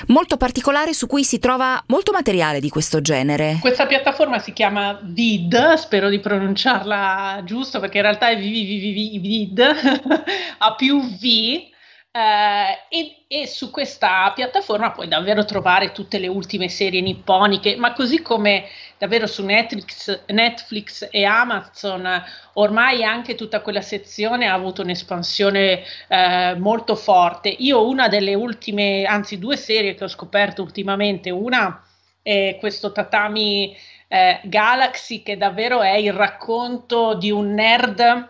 molto 0.07 0.35
particolare 0.35 0.93
su 0.93 1.07
cui 1.07 1.23
si 1.23 1.39
trova 1.39 1.81
molto 1.87 2.11
materiale 2.11 2.59
di 2.59 2.69
questo 2.69 3.01
genere. 3.01 3.57
Questa 3.61 3.85
piattaforma 3.85 4.39
si 4.39 4.51
chiama 4.51 4.99
Vid, 5.01 5.73
spero 5.73 6.09
di 6.09 6.19
pronunciarla 6.19 7.41
giusto 7.45 7.79
perché 7.79 7.97
in 7.97 8.03
realtà 8.03 8.29
è 8.29 8.37
Vid, 8.37 9.59
a 10.59 10.75
più 10.75 11.01
V 11.01 11.69
Uh, 12.13 12.75
e, 12.89 13.23
e, 13.25 13.47
su 13.47 13.71
questa 13.71 14.29
piattaforma 14.35 14.91
puoi 14.91 15.07
davvero 15.07 15.45
trovare 15.45 15.93
tutte 15.93 16.19
le 16.19 16.27
ultime 16.27 16.67
serie 16.67 16.99
nipponiche, 16.99 17.77
ma 17.77 17.93
così 17.93 18.21
come 18.21 18.65
davvero 18.97 19.27
su 19.27 19.45
Netflix, 19.45 20.23
Netflix 20.25 21.07
e 21.09 21.23
Amazon, 21.23 22.21
ormai 22.55 23.05
anche 23.05 23.35
tutta 23.35 23.61
quella 23.61 23.79
sezione 23.79 24.47
ha 24.47 24.53
avuto 24.53 24.81
un'espansione 24.81 25.83
uh, 26.09 26.59
molto 26.59 26.97
forte. 26.97 27.47
Io 27.47 27.87
una 27.87 28.09
delle 28.09 28.33
ultime, 28.33 29.05
anzi 29.05 29.39
due 29.39 29.55
serie 29.55 29.95
che 29.95 30.03
ho 30.03 30.09
scoperto 30.09 30.61
ultimamente, 30.61 31.29
una 31.29 31.81
è 32.21 32.57
questo 32.59 32.91
Tatami 32.91 33.73
uh, 34.09 34.49
Galaxy, 34.49 35.23
che 35.23 35.37
davvero 35.37 35.81
è 35.81 35.95
il 35.95 36.11
racconto 36.11 37.13
di 37.13 37.31
un 37.31 37.53
nerd 37.53 38.29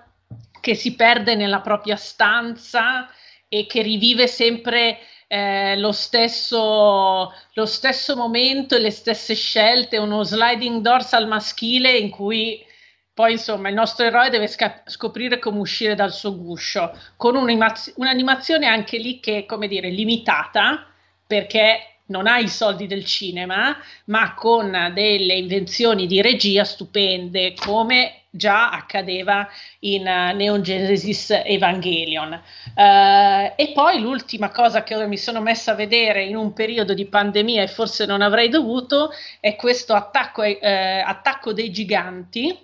che 0.59 0.75
si 0.75 0.93
perde 0.93 1.33
nella 1.33 1.61
propria 1.61 1.95
stanza 1.95 3.09
e 3.53 3.65
che 3.65 3.81
rivive 3.81 4.27
sempre 4.27 4.97
eh, 5.27 5.75
lo, 5.77 5.91
stesso, 5.91 7.33
lo 7.53 7.65
stesso 7.65 8.15
momento 8.15 8.75
e 8.75 8.79
le 8.79 8.91
stesse 8.91 9.35
scelte, 9.35 9.97
uno 9.97 10.23
sliding 10.23 10.79
dorsal 10.79 11.27
maschile 11.27 11.97
in 11.97 12.09
cui 12.09 12.65
poi 13.13 13.33
insomma 13.33 13.67
il 13.67 13.75
nostro 13.75 14.05
eroe 14.05 14.29
deve 14.29 14.47
sca- 14.47 14.83
scoprire 14.85 15.37
come 15.37 15.59
uscire 15.59 15.95
dal 15.95 16.13
suo 16.13 16.33
guscio, 16.37 16.97
con 17.17 17.35
un'animazione 17.35 18.67
anche 18.67 18.97
lì 18.97 19.19
che, 19.19 19.45
come 19.45 19.67
dire, 19.67 19.89
limitata, 19.89 20.87
perché 21.27 21.97
non 22.05 22.25
ha 22.25 22.37
i 22.37 22.47
soldi 22.47 22.87
del 22.87 23.03
cinema, 23.03 23.77
ma 24.05 24.33
con 24.33 24.91
delle 24.93 25.33
invenzioni 25.33 26.07
di 26.07 26.21
regia 26.21 26.63
stupende, 26.63 27.53
come 27.53 28.20
già 28.31 28.71
accadeva 28.71 29.47
in 29.79 30.01
uh, 30.07 30.35
Neon 30.35 30.63
Genesis 30.63 31.29
Evangelion. 31.29 32.31
Uh, 32.73 33.53
e 33.55 33.71
poi 33.73 33.99
l'ultima 33.99 34.49
cosa 34.49 34.83
che 34.83 35.05
mi 35.05 35.17
sono 35.17 35.41
messa 35.41 35.73
a 35.73 35.75
vedere 35.75 36.23
in 36.23 36.37
un 36.37 36.53
periodo 36.53 36.93
di 36.93 37.05
pandemia 37.05 37.61
e 37.61 37.67
forse 37.67 38.05
non 38.05 38.21
avrei 38.21 38.49
dovuto 38.49 39.11
è 39.39 39.55
questo 39.55 39.93
attacco, 39.93 40.41
eh, 40.43 41.03
attacco 41.05 41.53
dei 41.53 41.71
giganti. 41.71 42.57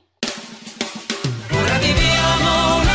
Ora 1.51 1.77
viviamo 1.79 2.86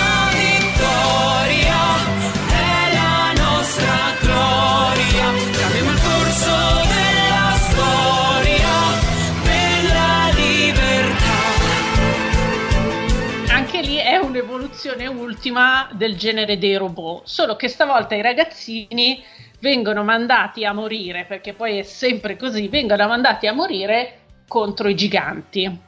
un'evoluzione 14.72 15.06
ultima 15.06 15.88
del 15.92 16.16
genere 16.16 16.58
dei 16.58 16.76
robot, 16.76 17.26
solo 17.26 17.56
che 17.56 17.68
stavolta 17.68 18.14
i 18.14 18.22
ragazzini 18.22 19.22
vengono 19.60 20.02
mandati 20.02 20.64
a 20.64 20.72
morire, 20.72 21.26
perché 21.26 21.52
poi 21.52 21.78
è 21.78 21.82
sempre 21.82 22.36
così, 22.36 22.68
vengono 22.68 23.06
mandati 23.06 23.46
a 23.46 23.52
morire 23.52 24.20
contro 24.48 24.88
i 24.88 24.94
giganti 24.94 25.78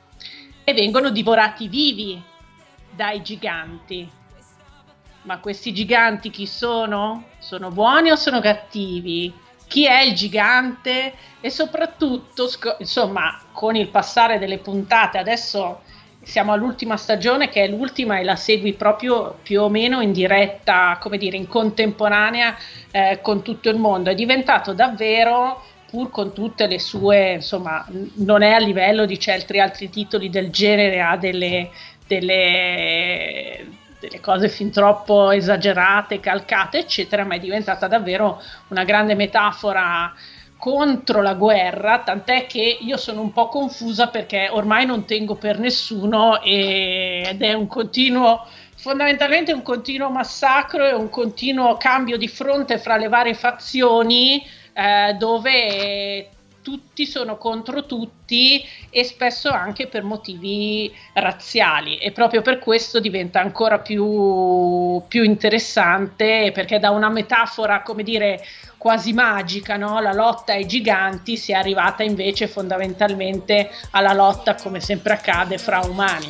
e 0.63 0.75
vengono 0.75 1.11
divorati 1.11 1.67
vivi 1.69 2.23
dai 2.91 3.23
giganti. 3.23 4.09
Ma 5.23 5.39
questi 5.39 5.73
giganti 5.73 6.29
chi 6.29 6.47
sono? 6.47 7.29
Sono 7.39 7.71
buoni 7.71 8.11
o 8.11 8.17
sono 8.17 8.41
cattivi? 8.41 9.33
Chi 9.67 9.87
è 9.87 10.01
il 10.01 10.15
gigante? 10.15 11.15
E 11.41 11.49
soprattutto, 11.49 12.51
insomma, 12.79 13.41
con 13.53 13.77
il 13.77 13.89
passare 13.89 14.39
delle 14.39 14.59
puntate, 14.59 15.17
adesso 15.17 15.81
siamo 16.25 16.53
all'ultima 16.53 16.97
stagione 16.97 17.49
che 17.49 17.65
è 17.65 17.69
l'ultima 17.69 18.19
e 18.19 18.25
la 18.25 18.37
segui 18.37 18.73
proprio 18.73 19.39
più 19.43 19.63
o 19.63 19.69
meno 19.69 20.01
in 20.01 20.13
diretta, 20.13 20.99
come 21.01 21.19
dire, 21.19 21.37
in 21.37 21.47
contemporanea 21.47 22.57
eh, 22.91 23.21
con 23.23 23.43
tutto 23.43 23.69
il 23.69 23.77
mondo. 23.77 24.11
È 24.11 24.15
diventato 24.15 24.73
davvero 24.73 25.63
pur 25.89 26.11
con 26.11 26.33
tutte 26.33 26.67
le 26.67 26.81
sue, 26.81 27.35
insomma, 27.35 27.87
non 28.15 28.43
è 28.43 28.51
a 28.53 28.59
livello 28.59 29.07
di 29.07 29.19
certi 29.19 29.61
altri 29.61 29.91
titoli 29.91 30.29
del 30.29 30.51
genere, 30.51 31.01
ha 31.01 31.17
delle, 31.17 31.71
delle, 32.07 33.65
delle 34.01 34.21
cose 34.21 34.49
fin 34.49 34.73
troppo 34.73 35.31
esagerate, 35.31 36.19
calcate, 36.19 36.79
eccetera, 36.79 37.25
ma 37.25 37.37
è 37.37 37.39
diventata 37.39 37.87
davvero 37.87 38.43
una 38.69 38.83
grande 38.83 39.15
metafora 39.15 40.13
contro 40.65 41.21
la 41.21 41.35
guerra, 41.35 41.99
tant'è 41.99 42.47
che 42.47 42.79
io 42.81 42.97
sono 42.97 43.21
un 43.21 43.35
po' 43.35 43.49
confusa 43.49 44.09
perché 44.09 44.49
ormai 44.51 44.87
non 44.87 45.05
tengo 45.05 45.35
per 45.35 45.59
nessuno 45.59 46.41
ed 46.41 47.43
è 47.43 47.53
un 47.53 47.67
continuo, 47.67 48.47
fondamentalmente 48.75 49.53
un 49.53 49.61
continuo 49.61 50.09
massacro 50.09 50.87
e 50.87 50.95
un 50.95 51.11
continuo 51.11 51.77
cambio 51.77 52.17
di 52.17 52.29
fronte 52.29 52.79
fra 52.79 52.97
le 52.97 53.09
varie 53.09 53.35
fazioni 53.35 54.43
eh, 54.73 55.15
dove 55.19 56.31
tutti 56.63 57.05
sono 57.05 57.37
contro 57.37 57.85
tutti 57.85 58.65
e 58.89 59.05
spesso 59.05 59.51
anche 59.51 59.87
per 59.87 60.03
motivi 60.03 60.91
razziali. 61.13 61.99
E 61.99 62.11
proprio 62.11 62.41
per 62.41 62.59
questo 62.59 63.01
diventa 63.01 63.39
ancora 63.39 63.81
più, 63.81 65.03
più 65.09 65.25
interessante 65.25 66.51
perché 66.55 66.79
da 66.79 66.89
una 66.89 67.11
metafora 67.11 67.83
come 67.83 68.03
dire 68.03 68.43
quasi 68.85 69.15
magica 69.15 69.79
no? 69.79 69.99
la 70.01 70.13
lotta 70.13 70.53
ai 70.53 70.67
giganti 70.67 71.39
si 71.39 71.53
è 71.53 71.55
arrivata 71.55 72.03
invece 72.03 72.47
fondamentalmente 72.49 73.71
alla 73.93 74.13
lotta 74.13 74.57
come 74.57 74.79
sempre 74.79 75.15
accade 75.15 75.57
fra 75.57 75.81
umani 75.81 76.29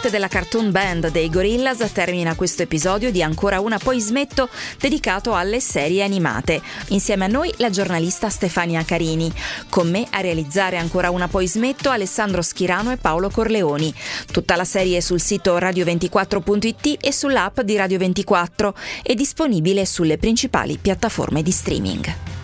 note 0.00 0.10
della 0.10 0.28
cartoon 0.28 0.70
band 0.70 1.10
dei 1.10 1.28
Gorillaz 1.28 1.92
termina 1.92 2.34
questo 2.34 2.62
episodio 2.62 3.10
di 3.10 3.22
Ancora 3.22 3.60
una 3.60 3.76
poi 3.76 4.00
smetto 4.00 4.48
dedicato 4.78 5.34
alle 5.34 5.60
serie 5.60 6.02
animate. 6.02 6.62
Insieme 6.88 7.26
a 7.26 7.28
noi 7.28 7.52
la 7.58 7.68
giornalista 7.68 8.30
Stefania 8.30 8.82
Carini. 8.82 9.30
Con 9.68 9.90
me 9.90 10.06
a 10.08 10.20
realizzare 10.20 10.78
Ancora 10.78 11.10
una 11.10 11.28
poi 11.28 11.46
smetto 11.46 11.90
Alessandro 11.90 12.40
Schirano 12.40 12.92
e 12.92 12.96
Paolo 12.96 13.28
Corleoni. 13.28 13.92
Tutta 14.32 14.56
la 14.56 14.64
serie 14.64 14.96
è 14.96 15.00
sul 15.00 15.20
sito 15.20 15.58
radio24.it 15.58 16.96
e 16.98 17.12
sull'app 17.12 17.60
di 17.60 17.76
Radio 17.76 17.98
24 17.98 18.74
è 19.02 19.12
disponibile 19.14 19.84
sulle 19.84 20.16
principali 20.16 20.78
piattaforme 20.78 21.42
di 21.42 21.50
streaming. 21.50 22.39